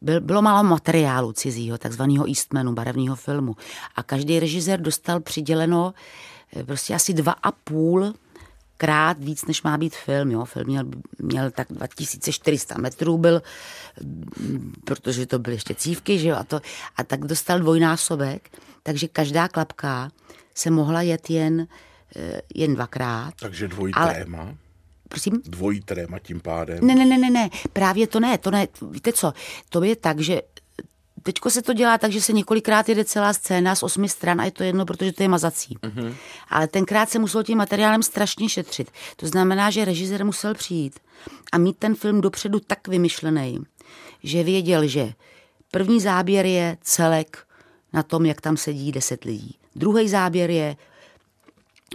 byl, 0.00 0.20
bylo 0.20 0.42
málo 0.42 0.68
materiálu 0.68 1.32
cizího, 1.32 1.78
takzvaného 1.78 2.28
Eastmanu, 2.28 2.72
barevného 2.72 3.16
filmu. 3.16 3.56
A 3.96 4.02
každý 4.02 4.40
režisér 4.40 4.80
dostal 4.80 5.20
přiděleno 5.20 5.94
eh, 6.56 6.64
prostě 6.64 6.94
asi 6.94 7.14
dva 7.14 7.32
a 7.32 7.52
půl 7.52 8.14
krát 8.80 9.18
víc, 9.24 9.44
než 9.44 9.62
má 9.62 9.78
být 9.78 9.96
film. 9.96 10.30
Jo. 10.30 10.44
Film 10.44 10.66
měl, 10.66 10.84
měl 11.18 11.50
tak 11.50 11.68
2400 11.70 12.74
metrů 12.78 13.18
byl, 13.18 13.42
protože 14.84 15.26
to 15.26 15.38
byly 15.38 15.56
ještě 15.56 15.74
cívky, 15.74 16.18
že 16.18 16.28
jo, 16.28 16.36
a, 16.36 16.44
to, 16.44 16.60
a 16.96 17.04
tak 17.04 17.20
dostal 17.20 17.58
dvojnásobek, 17.58 18.50
takže 18.82 19.08
každá 19.08 19.48
klapka 19.48 20.10
se 20.54 20.70
mohla 20.70 21.02
jet 21.02 21.30
jen, 21.30 21.66
eh, 22.16 22.40
jen 22.54 22.74
dvakrát. 22.74 23.34
Takže 23.40 23.68
dvojí 23.68 23.94
ale, 23.94 24.14
tréma? 24.14 24.54
Prosím? 25.10 25.42
Dvojí 25.44 25.80
tréma 25.80 26.18
tím 26.18 26.40
pádem? 26.40 26.86
Ne, 26.86 26.94
ne, 26.94 27.04
ne, 27.04 27.18
ne, 27.18 27.30
ne, 27.30 27.50
právě 27.72 28.06
to 28.06 28.20
ne, 28.20 28.38
to 28.38 28.50
ne, 28.50 28.68
víte 28.90 29.12
co, 29.12 29.32
to 29.68 29.82
je 29.84 29.96
tak, 29.96 30.20
že 30.20 30.42
Teďko 31.22 31.50
se 31.50 31.62
to 31.62 31.72
dělá 31.72 31.98
tak, 31.98 32.12
že 32.12 32.20
se 32.20 32.32
několikrát 32.32 32.88
jede 32.88 33.04
celá 33.04 33.32
scéna 33.32 33.74
z 33.74 33.82
osmi 33.82 34.08
stran 34.08 34.40
a 34.40 34.44
je 34.44 34.50
to 34.50 34.62
jedno, 34.62 34.86
protože 34.86 35.12
to 35.12 35.22
je 35.22 35.28
mazací. 35.28 35.76
Mm-hmm. 35.82 36.14
Ale 36.48 36.68
tenkrát 36.68 37.10
se 37.10 37.18
muselo 37.18 37.42
tím 37.42 37.58
materiálem 37.58 38.02
strašně 38.02 38.48
šetřit. 38.48 38.90
To 39.16 39.26
znamená, 39.26 39.70
že 39.70 39.84
režisér 39.84 40.24
musel 40.24 40.54
přijít 40.54 41.00
a 41.52 41.58
mít 41.58 41.78
ten 41.78 41.94
film 41.94 42.20
dopředu 42.20 42.60
tak 42.60 42.88
vymyšlený, 42.88 43.58
že 44.22 44.44
věděl, 44.44 44.86
že 44.86 45.12
první 45.70 46.00
záběr 46.00 46.46
je 46.46 46.76
celek 46.80 47.38
na 47.92 48.02
tom, 48.02 48.26
jak 48.26 48.40
tam 48.40 48.56
sedí 48.56 48.92
deset 48.92 49.24
lidí. 49.24 49.56
Druhý 49.76 50.08
záběr 50.08 50.50
je 50.50 50.76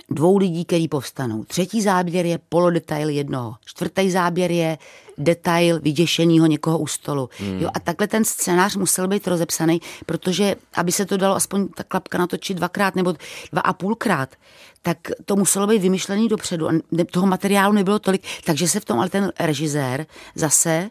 dvou 0.10 0.38
lidí, 0.38 0.66
který 0.66 0.88
povstanou. 0.88 1.44
Třetí 1.44 1.82
záběr 1.82 2.26
je 2.26 2.40
polodetail 2.50 3.10
jednoho. 3.10 3.56
Čtvrtý 3.66 4.12
záběr 4.12 4.52
je 4.52 4.78
detail 5.18 5.80
vyděšeného 5.80 6.46
někoho 6.46 6.80
u 6.80 6.88
stolu. 6.88 7.30
Hmm. 7.38 7.60
Jo, 7.60 7.70
a 7.74 7.80
takhle 7.80 8.08
ten 8.08 8.26
scénář 8.26 8.76
musel 8.76 9.08
být 9.08 9.28
rozepsaný, 9.28 9.82
protože 10.06 10.56
aby 10.74 10.92
se 10.92 11.06
to 11.06 11.18
dalo 11.18 11.36
aspoň 11.36 11.68
ta 11.68 11.84
klapka 11.84 12.18
natočit 12.18 12.58
dvakrát 12.58 12.96
nebo 12.96 13.14
dva 13.52 13.62
a 13.62 13.74
půlkrát, 13.74 14.36
tak 14.82 14.98
to 15.26 15.36
muselo 15.36 15.68
být 15.68 15.82
vymyšlený 15.82 16.28
dopředu 16.28 16.70
a 16.70 16.72
toho 17.12 17.26
materiálu 17.26 17.74
nebylo 17.74 18.00
tolik, 18.00 18.24
takže 18.46 18.68
se 18.68 18.80
v 18.80 18.86
tom 18.86 19.00
ale 19.00 19.10
ten 19.10 19.32
režisér 19.40 20.06
zase 20.36 20.90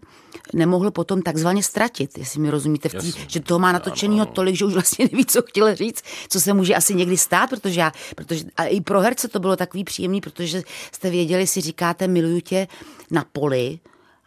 nemohl 0.53 0.91
potom 0.91 1.23
takzvaně 1.23 1.63
ztratit, 1.63 2.19
jestli 2.19 2.41
mi 2.41 2.51
rozumíte, 2.51 2.89
v 2.89 2.95
tý, 2.95 3.13
že 3.27 3.41
toho 3.41 3.59
má 3.59 3.73
natočenýho 3.73 4.27
tolik, 4.27 4.57
že 4.57 4.65
už 4.65 4.73
vlastně 4.73 5.09
neví, 5.13 5.27
co 5.27 5.43
chtěl 5.43 5.75
říct, 5.75 6.03
co 6.29 6.41
se 6.41 6.53
může 6.53 6.75
asi 6.75 6.95
někdy 6.95 7.17
stát, 7.17 7.51
protože 7.51 7.81
já, 7.81 7.93
protože, 8.17 8.45
a 8.57 8.65
i 8.65 8.81
pro 8.81 9.01
herce 9.01 9.29
to 9.29 9.41
bylo 9.41 9.57
takový 9.57 9.85
příjemný, 9.85 10.21
protože 10.21 10.63
jste 10.93 11.11
věděli, 11.11 11.47
si 11.47 11.61
říkáte 11.61 12.09
miluju 12.09 12.41
tě 12.41 12.69
na 13.11 13.25
poli, 13.33 13.79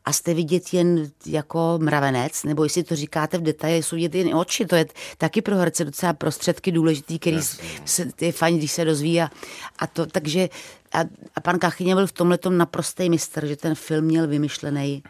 a 0.08 0.14
jste 0.14 0.34
vidět 0.34 0.74
jen 0.74 1.12
jako 1.26 1.80
mravenec, 1.82 2.44
nebo 2.44 2.64
jestli 2.64 2.84
to 2.84 2.96
říkáte 2.96 3.38
v 3.38 3.42
detaile, 3.42 3.78
jsou 3.78 3.96
vidět 3.96 4.16
jen 4.16 4.36
oči, 4.36 4.66
to 4.66 4.76
je 4.76 4.86
taky 5.18 5.42
pro 5.42 5.56
herce 5.56 5.86
docela 5.86 6.14
prostředky 6.14 6.72
důležitý, 6.72 7.20
který 7.20 7.38
se, 7.86 8.08
je 8.22 8.32
fajn, 8.32 8.58
když 8.58 8.72
se 8.72 8.84
rozvíjí. 8.84 9.22
A, 9.22 9.30
a 9.80 9.88
to, 9.88 10.06
takže 10.06 10.50
a, 10.94 11.00
a 11.36 11.42
pan 11.42 11.60
Kachyně 11.60 11.96
byl 11.96 12.08
v 12.08 12.12
tomhle 12.12 12.40
naprostý 12.50 13.10
mistr, 13.10 13.46
že 13.46 13.56
ten 13.56 13.76
film 13.76 14.06
měl 14.06 14.28
vymyšlený, 14.28 15.04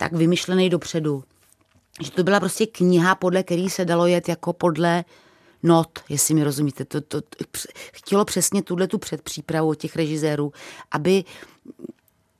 tak 0.00 0.12
vymyšlený 0.12 0.70
dopředu. 0.70 1.24
Že 2.00 2.10
to 2.10 2.22
byla 2.22 2.40
prostě 2.40 2.66
kniha, 2.66 3.14
podle 3.14 3.42
který 3.42 3.70
se 3.70 3.84
dalo 3.84 4.06
jet 4.06 4.28
jako 4.28 4.52
podle 4.52 5.04
not, 5.62 5.98
jestli 6.08 6.34
mi 6.34 6.44
rozumíte. 6.44 6.84
To, 6.84 7.00
to, 7.00 7.20
to 7.20 7.36
chtělo 7.92 8.24
přesně 8.24 8.62
tuhle 8.62 8.86
tu 8.86 8.98
předpřípravu 8.98 9.68
od 9.68 9.74
těch 9.74 9.96
režisérů, 9.96 10.52
aby 10.90 11.24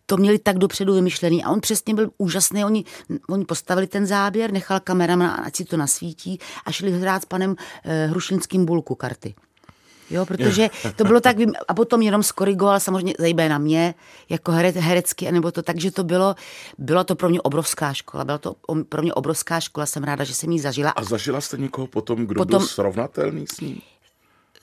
to 0.06 0.16
měli 0.16 0.38
tak 0.38 0.58
dopředu 0.58 0.94
vymyšlený 0.94 1.44
a 1.44 1.50
on 1.50 1.60
přesně 1.60 1.94
byl 1.94 2.10
úžasný. 2.18 2.64
Oni, 2.64 2.84
oni 3.28 3.44
postavili 3.44 3.86
ten 3.86 4.06
záběr, 4.06 4.52
nechal 4.52 4.80
kameraman, 4.80 5.40
ať 5.44 5.56
si 5.56 5.64
to 5.64 5.76
nasvítí 5.76 6.38
a 6.64 6.72
šli 6.72 6.90
hrát 6.90 7.22
s 7.22 7.26
panem 7.26 7.56
eh, 7.84 8.06
Hrušinským 8.06 8.64
bulku 8.64 8.94
karty. 8.94 9.34
Jo, 10.10 10.26
protože 10.26 10.70
to 10.96 11.04
bylo 11.04 11.20
tak, 11.20 11.36
a 11.68 11.74
potom 11.74 12.02
jenom 12.02 12.22
skorigoval 12.22 12.80
samozřejmě 12.80 13.14
zajímavé 13.18 13.48
na 13.48 13.58
mě, 13.58 13.94
jako 14.28 14.52
herec, 14.52 14.76
herecky, 14.76 15.32
nebo 15.32 15.50
to 15.50 15.62
tak, 15.62 15.80
že 15.80 15.90
to 15.90 16.04
bylo, 16.04 16.34
bylo 16.78 17.04
to 17.04 17.14
pro 17.14 17.28
mě 17.28 17.40
obrovská 17.40 17.92
škola, 17.92 18.24
byla 18.24 18.38
to 18.38 18.54
pro 18.88 19.02
mě 19.02 19.14
obrovská 19.14 19.60
škola, 19.60 19.86
jsem 19.86 20.04
ráda, 20.04 20.24
že 20.24 20.34
jsem 20.34 20.50
ji 20.50 20.60
zažila. 20.60 20.90
A 20.90 21.04
zažila 21.04 21.40
jste 21.40 21.56
někoho 21.56 21.86
potom, 21.86 22.26
kdo 22.26 22.40
potom, 22.40 22.58
byl 22.58 22.68
srovnatelný 22.68 23.46
s 23.46 23.60
ním? 23.60 23.80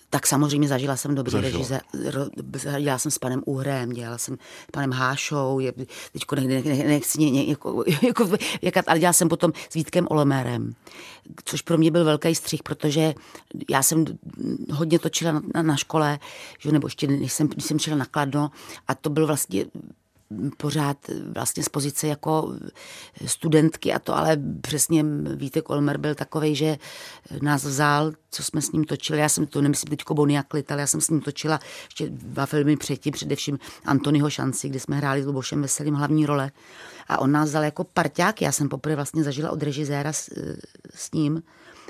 Tak 0.09 0.27
samozřejmě 0.27 0.67
zažila 0.67 0.95
jsem 0.95 1.15
dobrý 1.15 1.41
režize. 1.41 1.79
Dělala 2.79 2.99
jsem 2.99 3.11
s 3.11 3.17
panem 3.17 3.43
Uhrem, 3.45 3.89
dělala 3.89 4.17
jsem 4.17 4.35
s 4.35 4.71
panem 4.71 4.91
Hášou, 4.91 5.59
je, 5.59 5.73
teďko 6.11 6.35
ne, 6.35 6.41
ne, 6.41 6.61
ne, 6.61 6.75
nechci 6.75 7.19
ně, 7.19 7.31
ně, 7.31 7.43
jako, 7.43 7.83
jako, 8.01 8.29
jakat, 8.61 8.85
ale 8.87 8.99
dělala 8.99 9.13
jsem 9.13 9.29
potom 9.29 9.53
s 9.69 9.73
Vítkem 9.73 10.07
Olemerem, 10.09 10.75
což 11.45 11.61
pro 11.61 11.77
mě 11.77 11.91
byl 11.91 12.05
velký 12.05 12.35
střih, 12.35 12.63
protože 12.63 13.13
já 13.69 13.83
jsem 13.83 14.05
hodně 14.73 14.99
točila 14.99 15.31
na, 15.31 15.41
na, 15.55 15.61
na 15.61 15.75
škole, 15.75 16.19
že, 16.59 16.71
nebo 16.71 16.87
ještě 16.87 17.07
než 17.07 17.33
jsem, 17.33 17.47
když 17.47 17.65
jsem 17.65 17.79
šla 17.79 17.95
na 17.95 18.05
Kladno 18.05 18.51
a 18.87 18.95
to 18.95 19.09
byl 19.09 19.27
vlastně 19.27 19.65
pořád 20.57 20.97
vlastně 21.35 21.63
z 21.63 21.69
pozice 21.69 22.07
jako 22.07 22.53
studentky 23.25 23.93
a 23.93 23.99
to, 23.99 24.17
ale 24.17 24.37
přesně 24.61 25.05
Vítek 25.35 25.69
Olmer 25.69 25.97
byl 25.97 26.15
takový, 26.15 26.55
že 26.55 26.77
nás 27.41 27.63
vzal, 27.63 28.13
co 28.31 28.43
jsme 28.43 28.61
s 28.61 28.71
ním 28.71 28.83
točili, 28.83 29.19
já 29.19 29.29
jsem 29.29 29.47
to 29.47 29.61
nemyslím 29.61 29.89
teďko 29.89 30.13
Bonia 30.13 30.43
Klit, 30.43 30.71
ale 30.71 30.81
já 30.81 30.87
jsem 30.87 31.01
s 31.01 31.09
ním 31.09 31.21
točila 31.21 31.59
ještě 31.85 32.09
dva 32.09 32.45
filmy 32.45 32.77
předtím, 32.77 33.13
především 33.13 33.59
Antonyho 33.85 34.29
šanci, 34.29 34.69
kde 34.69 34.79
jsme 34.79 34.97
hráli 34.97 35.23
s 35.23 35.25
Lubošem 35.25 35.61
Veselým 35.61 35.93
hlavní 35.93 36.25
role. 36.25 36.51
A 37.07 37.19
on 37.19 37.31
nás 37.31 37.49
vzal 37.49 37.63
jako 37.63 37.83
parťák, 37.83 38.41
já 38.41 38.51
jsem 38.51 38.69
poprvé 38.69 38.95
vlastně 38.95 39.23
zažila 39.23 39.51
od 39.51 39.63
režiséra 39.63 40.13
s, 40.13 40.29
s 40.95 41.11
ním, 41.11 41.43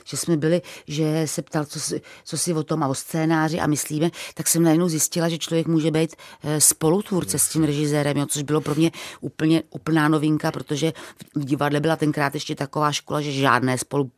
že 0.08 0.17
jsme 0.17 0.38
byli, 0.38 0.62
že 0.88 1.28
se 1.28 1.41
ptal, 1.41 1.65
co 1.65 1.80
si, 1.80 2.02
co 2.24 2.38
si 2.38 2.54
o 2.54 2.63
tom 2.63 2.84
a 2.84 2.88
o 2.88 2.96
scénáři 2.96 3.60
a 3.60 3.67
myslíme, 3.67 4.12
tak 4.34 4.48
jsem 4.48 4.63
najednou 4.63 4.89
zjistila, 4.89 5.30
že 5.30 5.38
člověk 5.38 5.67
může 5.67 5.91
být 5.91 6.15
eh, 6.43 6.62
spolutvůrce 6.62 7.39
s 7.39 7.50
tím 7.50 7.63
režisérem, 7.63 8.17
jo, 8.17 8.26
což 8.26 8.43
bylo 8.43 8.62
pro 8.62 8.76
mě 8.76 8.91
úplně 9.22 9.63
úplná 9.70 10.08
novinka, 10.08 10.52
protože 10.52 10.93
v 11.36 11.46
divadle 11.46 11.80
byla 11.80 11.96
tenkrát 11.96 12.34
ještě 12.34 12.56
taková 12.56 12.91
škola, 12.91 13.22
že 13.22 13.32
žádné 13.32 13.78
spolu 13.78 14.12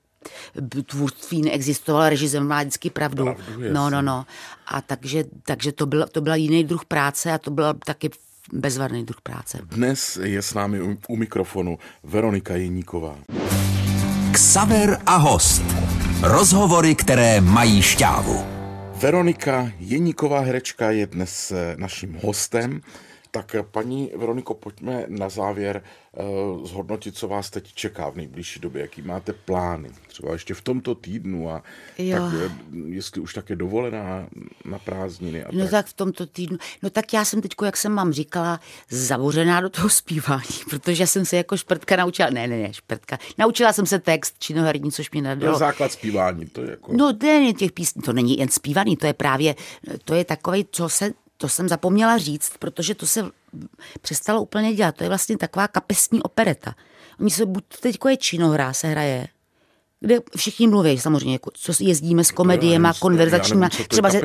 tvůrství 0.86 1.41
neexistovalo, 1.41 2.10
režisér 2.10 2.41
má 2.41 2.62
vždycky 2.62 2.89
pravdu. 2.89 3.23
pravdu 3.23 3.73
no, 3.73 3.89
no, 3.89 4.02
no. 4.02 4.25
A 4.67 4.82
takže, 4.82 5.23
takže 5.45 5.71
to, 5.71 5.86
byl, 5.86 6.08
to 6.12 6.21
byla 6.21 6.36
jiný 6.36 6.63
druh 6.63 6.86
práce 6.86 7.32
a 7.32 7.38
to 7.38 7.52
byla 7.52 7.73
taky 7.73 8.10
bezvadný 8.54 9.06
druh 9.06 9.21
práce. 9.21 9.60
Dnes 9.63 10.19
je 10.23 10.41
s 10.41 10.54
námi 10.54 10.82
u, 10.82 10.97
u 11.08 11.15
mikrofonu 11.15 11.78
Veronika 12.04 12.56
Jeníková. 12.56 13.15
Ksaver 14.32 14.97
a 15.06 15.15
host. 15.15 15.78
Rozhovory, 16.21 16.95
které 16.95 17.41
mají 17.41 17.82
šťávu. 17.82 18.45
Veronika 18.95 19.71
Jeníková 19.79 20.39
herečka 20.39 20.91
je 20.91 21.08
dnes 21.08 21.51
eh, 21.51 21.75
naším 21.77 22.19
hostem. 22.23 22.82
Tak 23.31 23.55
eh, 23.55 23.63
paní 23.63 24.11
Veroniko, 24.15 24.53
pojďme 24.53 25.05
na 25.07 25.29
závěr 25.29 25.83
uh, 26.11 26.65
zhodnotit, 26.65 27.17
co 27.17 27.27
vás 27.27 27.49
teď 27.49 27.73
čeká 27.73 28.09
v 28.09 28.15
nejbližší 28.15 28.59
době, 28.59 28.81
jaký 28.81 29.01
máte 29.01 29.33
plány, 29.33 29.89
třeba 30.07 30.33
ještě 30.33 30.53
v 30.53 30.61
tomto 30.61 30.95
týdnu 30.95 31.49
a 31.49 31.63
jo. 31.97 32.17
tak, 32.17 32.33
eh, 32.45 32.51
jestli 32.87 33.21
už 33.21 33.33
také 33.33 33.55
dovolená 33.55 34.27
na 34.65 34.79
prázdniny. 34.79 35.43
A 35.43 35.49
no 35.51 35.63
tak. 35.63 35.71
tak 35.71 35.85
v 35.85 35.93
tomto 35.93 36.25
týdnu, 36.25 36.57
no 36.83 36.89
tak 36.89 37.13
já 37.13 37.25
jsem 37.25 37.41
teď, 37.41 37.51
jak 37.65 37.77
jsem 37.77 37.95
vám 37.95 38.13
říkala, 38.13 38.59
zavořená 38.89 39.61
do 39.61 39.69
toho 39.69 39.89
zpívání, 39.89 40.59
protože 40.69 41.07
jsem 41.07 41.25
se 41.25 41.37
jako 41.37 41.57
šprtka 41.57 41.95
naučila, 41.95 42.29
ne, 42.29 42.47
ne, 42.47 42.57
ne, 42.57 42.73
šprtka, 42.73 43.17
naučila 43.37 43.73
jsem 43.73 43.85
se 43.85 43.99
text 43.99 44.35
činoherní, 44.39 44.91
což 44.91 45.11
mě 45.11 45.21
nadalo. 45.21 45.53
To 45.53 45.59
základ 45.59 45.91
zpívání, 45.91 46.45
to 46.45 46.61
je 46.61 46.69
jako... 46.69 46.93
No, 46.93 47.13
to 47.13 47.25
je 47.25 47.53
těch 47.53 47.71
písní, 47.71 48.01
to 48.01 48.13
není 48.13 48.37
jen 48.37 48.49
zpívaný, 48.49 48.97
to 48.97 49.05
je 49.05 49.13
právě, 49.13 49.55
to 50.05 50.13
je 50.13 50.25
takový, 50.25 50.67
co 50.71 50.89
se 50.89 51.11
to 51.41 51.49
jsem 51.49 51.69
zapomněla 51.69 52.17
říct, 52.17 52.58
protože 52.60 52.95
to 52.95 53.08
se 53.08 53.25
přestalo 54.02 54.41
úplně 54.41 54.73
dělat. 54.73 54.95
To 54.95 55.04
je 55.04 55.08
vlastně 55.08 55.38
taková 55.38 55.67
kapesní 55.67 56.23
opereta. 56.23 56.75
Oni 57.19 57.32
se, 57.32 57.45
buď 57.45 57.63
teď 57.82 57.97
je 58.10 58.17
činohra, 58.17 58.73
se 58.73 58.88
hraje, 58.88 59.28
kde 59.99 60.19
všichni 60.38 60.67
mluví 60.67 60.99
samozřejmě, 60.99 61.33
jako, 61.33 61.51
co 61.53 61.73
jezdíme 61.79 62.23
s 62.23 62.31
komediema, 62.31 62.93
konverzačníma. 62.99 63.69
Třeba 63.88 64.09
ze, 64.09 64.21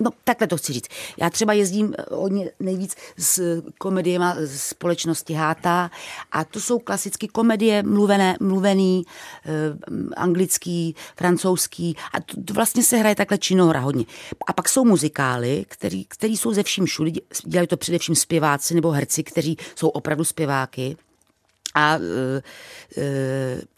no 0.00 0.10
takhle 0.24 0.46
to 0.46 0.56
chci 0.56 0.72
říct. 0.72 0.88
Já 1.16 1.30
třeba 1.30 1.52
jezdím 1.52 1.94
eh, 1.98 2.04
hodně 2.10 2.50
nejvíc 2.60 2.96
s 3.18 3.62
komediema 3.78 4.36
společnosti 4.56 5.34
Háta 5.34 5.90
a 6.32 6.44
to 6.44 6.60
jsou 6.60 6.78
klasicky 6.78 7.28
komedie 7.28 7.82
mluvené, 7.82 8.36
mluvený, 8.40 9.04
eh, 9.46 9.50
anglický, 10.16 10.94
francouzský 11.16 11.96
a 12.12 12.20
to, 12.20 12.42
to 12.44 12.54
vlastně 12.54 12.82
se 12.82 12.96
hraje 12.96 13.14
takhle 13.14 13.38
činohra 13.38 13.80
hodně. 13.80 14.04
A 14.46 14.52
pak 14.52 14.68
jsou 14.68 14.84
muzikály, 14.84 15.64
který, 15.68 16.04
který 16.04 16.36
jsou 16.36 16.52
ze 16.52 16.62
vším 16.62 16.86
všude, 16.86 17.10
dělají 17.44 17.68
to 17.68 17.76
především 17.76 18.14
zpěváci 18.14 18.74
nebo 18.74 18.90
herci, 18.90 19.22
kteří 19.22 19.56
jsou 19.74 19.88
opravdu 19.88 20.24
zpěváky 20.24 20.96
a 21.74 21.94
e, 21.94 22.42
e, 22.96 23.73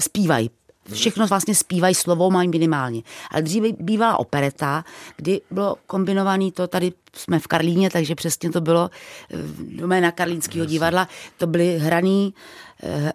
zpívají. 0.00 0.50
Všechno 0.92 1.26
vlastně 1.26 1.54
zpívají 1.54 1.94
slovou, 1.94 2.30
mají 2.30 2.48
minimálně. 2.48 3.02
Ale 3.30 3.42
dříve 3.42 3.68
bývala 3.80 4.20
opereta, 4.20 4.84
kdy 5.16 5.40
bylo 5.50 5.76
kombinovaný 5.86 6.52
to, 6.52 6.66
tady 6.66 6.92
jsme 7.12 7.38
v 7.38 7.46
Karlíně, 7.46 7.90
takže 7.90 8.14
přesně 8.14 8.50
to 8.50 8.60
bylo 8.60 8.90
eh, 9.30 9.36
doména 9.58 10.10
Karlínského 10.10 10.66
divadla, 10.66 11.08
to 11.38 11.46
byly 11.46 11.78
hraný, 11.78 12.34
eh, 12.82 13.12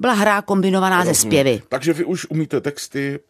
byla 0.00 0.12
hra 0.12 0.42
kombinovaná 0.42 0.96
Rozumím. 0.96 1.14
ze 1.14 1.20
zpěvy. 1.20 1.62
Takže 1.68 1.92
vy 1.92 2.04
už 2.04 2.26
umíte 2.30 2.60
texty, 2.60 3.20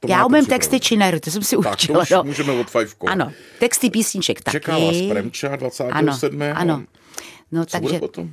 to 0.00 0.08
Já 0.08 0.26
umím 0.26 0.46
texty 0.46 0.80
činery, 0.80 1.20
to 1.20 1.30
jsem 1.30 1.42
si 1.42 1.56
tak, 1.56 1.72
učila. 1.74 1.98
Tak 1.98 2.08
to 2.08 2.14
už 2.14 2.18
no. 2.18 2.24
můžeme 2.24 2.52
odfajfkovat. 2.52 3.12
Ano, 3.12 3.32
texty 3.58 3.90
písniček 3.90 4.40
taky. 4.40 4.54
Čeká 4.54 4.78
vás 4.78 4.96
Premča 5.08 5.56
27. 5.56 6.42
Ano, 6.42 6.54
ano. 6.54 6.84
No, 7.52 7.64
Co 7.64 7.70
takže... 7.70 7.88
bude 7.88 7.98
potom? 7.98 8.30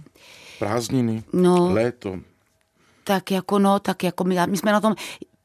Prázdniny, 0.60 1.24
no, 1.34 1.74
léto. 1.74 2.20
Tak 3.04 3.32
jako 3.32 3.60
no, 3.60 3.80
tak 3.80 4.04
jako 4.04 4.24
my, 4.24 4.38
my 4.48 4.58
jsme 4.58 4.72
na 4.72 4.82
tom, 4.82 4.96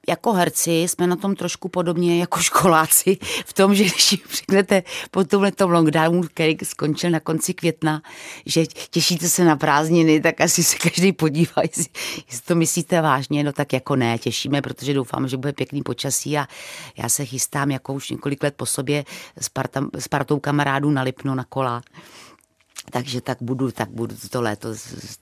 jako 0.08 0.32
herci 0.32 0.82
jsme 0.82 1.06
na 1.06 1.16
tom 1.16 1.36
trošku 1.36 1.68
podobně 1.68 2.20
jako 2.20 2.40
školáci 2.40 3.18
v 3.46 3.52
tom, 3.52 3.74
že 3.74 3.84
když 3.84 4.12
jim 4.12 4.20
řeknete 4.30 4.82
po 5.10 5.24
tomhle 5.24 5.52
tom 5.52 5.70
lockdownu, 5.70 6.22
který 6.22 6.56
skončil 6.62 7.10
na 7.10 7.20
konci 7.20 7.54
května, 7.54 8.02
že 8.46 8.66
těšíte 8.66 9.28
se 9.28 9.44
na 9.44 9.56
prázdniny, 9.56 10.20
tak 10.20 10.40
asi 10.40 10.64
se 10.64 10.78
každý 10.78 11.12
podívá, 11.12 11.62
jestli, 11.62 11.84
jestli 12.26 12.46
to 12.46 12.54
myslíte 12.54 13.00
vážně, 13.00 13.44
no 13.44 13.52
tak 13.52 13.72
jako 13.72 13.96
ne, 13.96 14.18
těšíme, 14.18 14.62
protože 14.62 14.94
doufám, 14.94 15.28
že 15.28 15.36
bude 15.36 15.52
pěkný 15.52 15.82
počasí 15.82 16.38
a 16.38 16.46
já 16.96 17.08
se 17.08 17.24
chystám 17.24 17.70
jako 17.70 17.94
už 17.94 18.10
několik 18.10 18.42
let 18.42 18.54
po 18.56 18.66
sobě 18.66 19.04
s, 19.40 19.48
parta, 19.48 19.86
s 19.98 20.08
partou 20.08 20.38
kamarádů 20.38 20.90
na 20.90 21.02
Lipno 21.02 21.34
na 21.34 21.44
kola 21.44 21.82
takže 22.90 23.20
tak 23.20 23.38
budu, 23.40 23.70
tak 23.70 23.88
budu 23.90 24.16
to 24.30 24.42
léto 24.42 24.68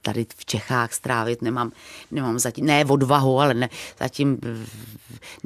tady 0.02 0.26
v 0.36 0.44
Čechách 0.44 0.92
strávit, 0.92 1.42
nemám, 1.42 1.72
nemám 2.10 2.38
zatím, 2.38 2.66
ne 2.66 2.84
odvahu, 2.84 3.40
ale 3.40 3.54
ne, 3.54 3.68
zatím 4.00 4.38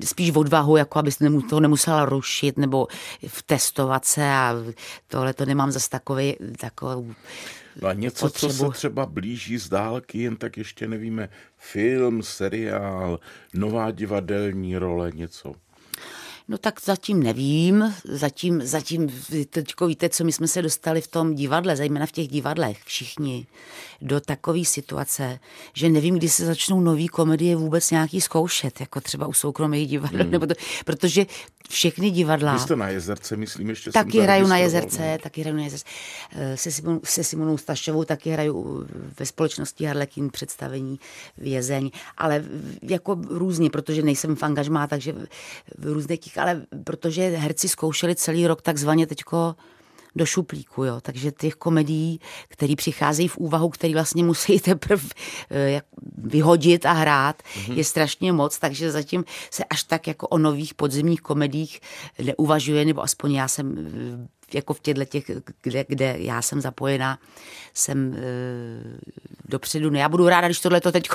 spíš 0.05 0.31
odvahu, 0.31 0.77
jako 0.77 0.99
abys 0.99 1.19
to 1.51 1.61
nemusela 1.61 2.05
rušit 2.05 2.57
nebo 2.57 2.87
testovat 3.47 4.05
se 4.05 4.33
a 4.33 4.55
tohle 5.09 5.35
to 5.35 5.45
nemám 5.45 5.71
zase 5.71 5.91
takový, 5.91 6.37
takovou 6.59 7.15
No 7.83 7.89
a 7.89 7.93
něco, 7.93 8.27
potřebu. 8.27 8.53
co 8.53 8.65
se 8.65 8.71
třeba 8.71 9.07
blíží 9.07 9.59
z 9.59 9.69
dálky, 9.69 10.19
jen 10.23 10.37
tak 10.37 10.57
ještě 10.57 10.89
nevíme, 10.89 11.29
film, 11.57 12.23
seriál, 12.23 13.21
nová 13.55 13.91
divadelní 13.91 14.77
role, 14.77 15.11
něco. 15.15 15.53
No 16.51 16.59
tak 16.59 16.81
zatím 16.85 17.23
nevím, 17.23 17.95
zatím, 18.05 18.67
zatím 18.67 19.09
teďko 19.51 19.87
víte, 19.87 20.09
co 20.09 20.25
my 20.25 20.33
jsme 20.33 20.49
se 20.49 20.63
dostali 20.63 21.01
v 21.01 21.09
tom 21.09 21.35
divadle, 21.35 21.77
zejména 21.77 22.07
v 22.07 22.13
těch 22.13 22.29
divadlech, 22.29 22.83
všichni, 22.85 23.47
do 24.03 24.21
takové 24.21 24.65
situace, 24.65 25.39
že 25.75 25.89
nevím, 25.89 26.15
kdy 26.15 26.29
se 26.29 26.47
začnou 26.47 26.81
nový 26.81 27.09
komedie 27.09 27.57
vůbec 27.57 27.91
nějaký 27.91 28.21
zkoušet, 28.21 28.81
jako 28.81 29.01
třeba 29.01 29.27
u 29.27 29.33
soukromých 29.33 29.89
divadel, 29.89 30.23
hmm. 30.23 30.31
nebo 30.31 30.47
to, 30.47 30.55
protože 30.85 31.27
všechny 31.69 32.11
divadla... 32.11 32.53
Vy 32.53 32.59
jste 32.59 32.77
na 32.77 32.89
jezerce, 32.89 33.37
myslím, 33.37 33.71
ještě 33.71 33.93
Taky 33.93 34.21
hraju 34.21 34.47
na 34.47 34.57
jezerce, 34.57 35.19
taky 35.23 35.41
hraju 35.41 35.57
na 35.57 35.63
jezerce. 35.63 35.85
Eh, 36.33 36.57
se, 36.57 36.73
Simon, 36.73 37.01
se 37.05 37.25
Simonou 37.25 37.59
Stašovou 37.59 38.05
taky 38.05 38.31
hraju 38.31 38.87
ve 39.19 39.27
společnosti 39.27 39.85
Harlekin 39.85 40.31
představení 40.31 41.01
vězeň, 41.39 41.91
ale 42.17 42.45
jako 42.83 43.19
různě, 43.29 43.71
protože 43.71 44.03
nejsem 44.03 44.37
v 44.37 44.43
angažmá, 44.43 44.87
takže 44.87 45.13
v 45.79 45.93
různých 45.93 46.21
ale 46.41 46.63
protože 46.85 47.29
herci 47.29 47.69
zkoušeli 47.69 48.15
celý 48.15 48.47
rok 48.47 48.63
takzvaně 48.63 49.07
teďko 49.07 49.55
do 50.17 50.27
šuplíku, 50.27 50.85
jo. 50.85 51.01
Takže 51.01 51.33
těch 51.33 51.55
komedií, 51.55 52.21
které 52.49 52.77
přicházejí 52.77 53.29
v 53.29 53.37
úvahu, 53.37 53.69
které 53.69 53.93
vlastně 53.93 54.25
musí 54.25 54.61
teprve 54.71 55.03
eh, 55.51 55.83
vyhodit 56.19 56.87
a 56.87 56.93
hrát, 56.93 57.43
mm-hmm. 57.43 57.73
je 57.73 57.85
strašně 57.85 58.33
moc, 58.33 58.59
takže 58.59 58.91
zatím 58.91 59.25
se 59.51 59.65
až 59.65 59.83
tak 59.83 60.07
jako 60.07 60.29
o 60.29 60.39
nových 60.39 60.75
podzimních 60.75 61.21
komedích 61.21 61.81
neuvažuje, 62.23 62.85
nebo 62.85 63.03
aspoň 63.03 63.33
já 63.33 63.49
jsem 63.49 63.77
eh, 63.79 64.29
jako 64.55 64.75
v 64.75 64.81
těchto 64.81 65.05
těch, 65.05 65.31
kde, 65.63 65.85
kde 65.89 66.17
já 66.19 66.43
jsem 66.43 66.61
zapojená, 66.61 67.19
jsem 67.75 68.15
e, 68.15 68.19
dopředu. 69.45 69.91
No 69.91 69.99
já 69.99 70.09
budu 70.09 70.29
ráda, 70.29 70.49
když 70.49 70.61
tohle 70.61 70.81
to 70.81 70.93
teď 70.93 71.09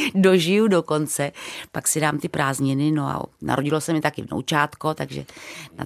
dožiju 0.14 0.68
do 0.68 0.82
konce, 0.82 1.32
pak 1.72 1.88
si 1.88 2.00
dám 2.00 2.18
ty 2.18 2.28
prázdniny, 2.28 2.90
no 2.90 3.06
a 3.06 3.26
narodilo 3.42 3.80
se 3.80 3.92
mi 3.92 4.00
taky 4.00 4.22
vnoučátko, 4.22 4.94
takže 4.94 5.24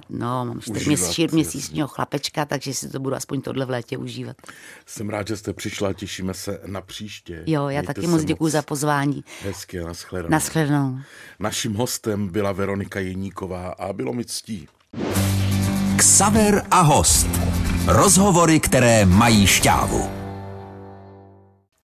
no, 0.09 0.45
mám 0.45 0.61
čtyřměsíčního 0.61 1.87
chlapečka, 1.87 2.45
takže 2.45 2.73
si 2.73 2.89
to 2.89 2.99
budu 2.99 3.15
aspoň 3.15 3.41
tohle 3.41 3.65
v 3.65 3.69
létě 3.69 3.97
užívat. 3.97 4.37
Jsem 4.85 5.09
rád, 5.09 5.27
že 5.27 5.37
jste 5.37 5.53
přišla, 5.53 5.93
těšíme 5.93 6.33
se 6.33 6.61
na 6.65 6.81
příště. 6.81 7.43
Jo, 7.45 7.61
já 7.69 7.81
Mějte 7.81 7.93
taky 7.93 8.07
moc 8.07 8.23
děkuji 8.23 8.49
za 8.49 8.61
pozvání. 8.61 9.23
Hezky, 9.43 9.79
nashledanou. 9.79 10.31
Nashledanou. 10.31 10.97
Naším 11.39 11.73
hostem 11.73 12.27
byla 12.27 12.51
Veronika 12.51 12.99
Jeníková 12.99 13.69
a 13.69 13.93
bylo 13.93 14.13
mi 14.13 14.25
ctí. 14.25 14.67
Ksaver 15.97 16.65
a 16.71 16.81
host. 16.81 17.27
Rozhovory, 17.87 18.59
které 18.59 19.05
mají 19.05 19.47
šťávu. 19.47 20.24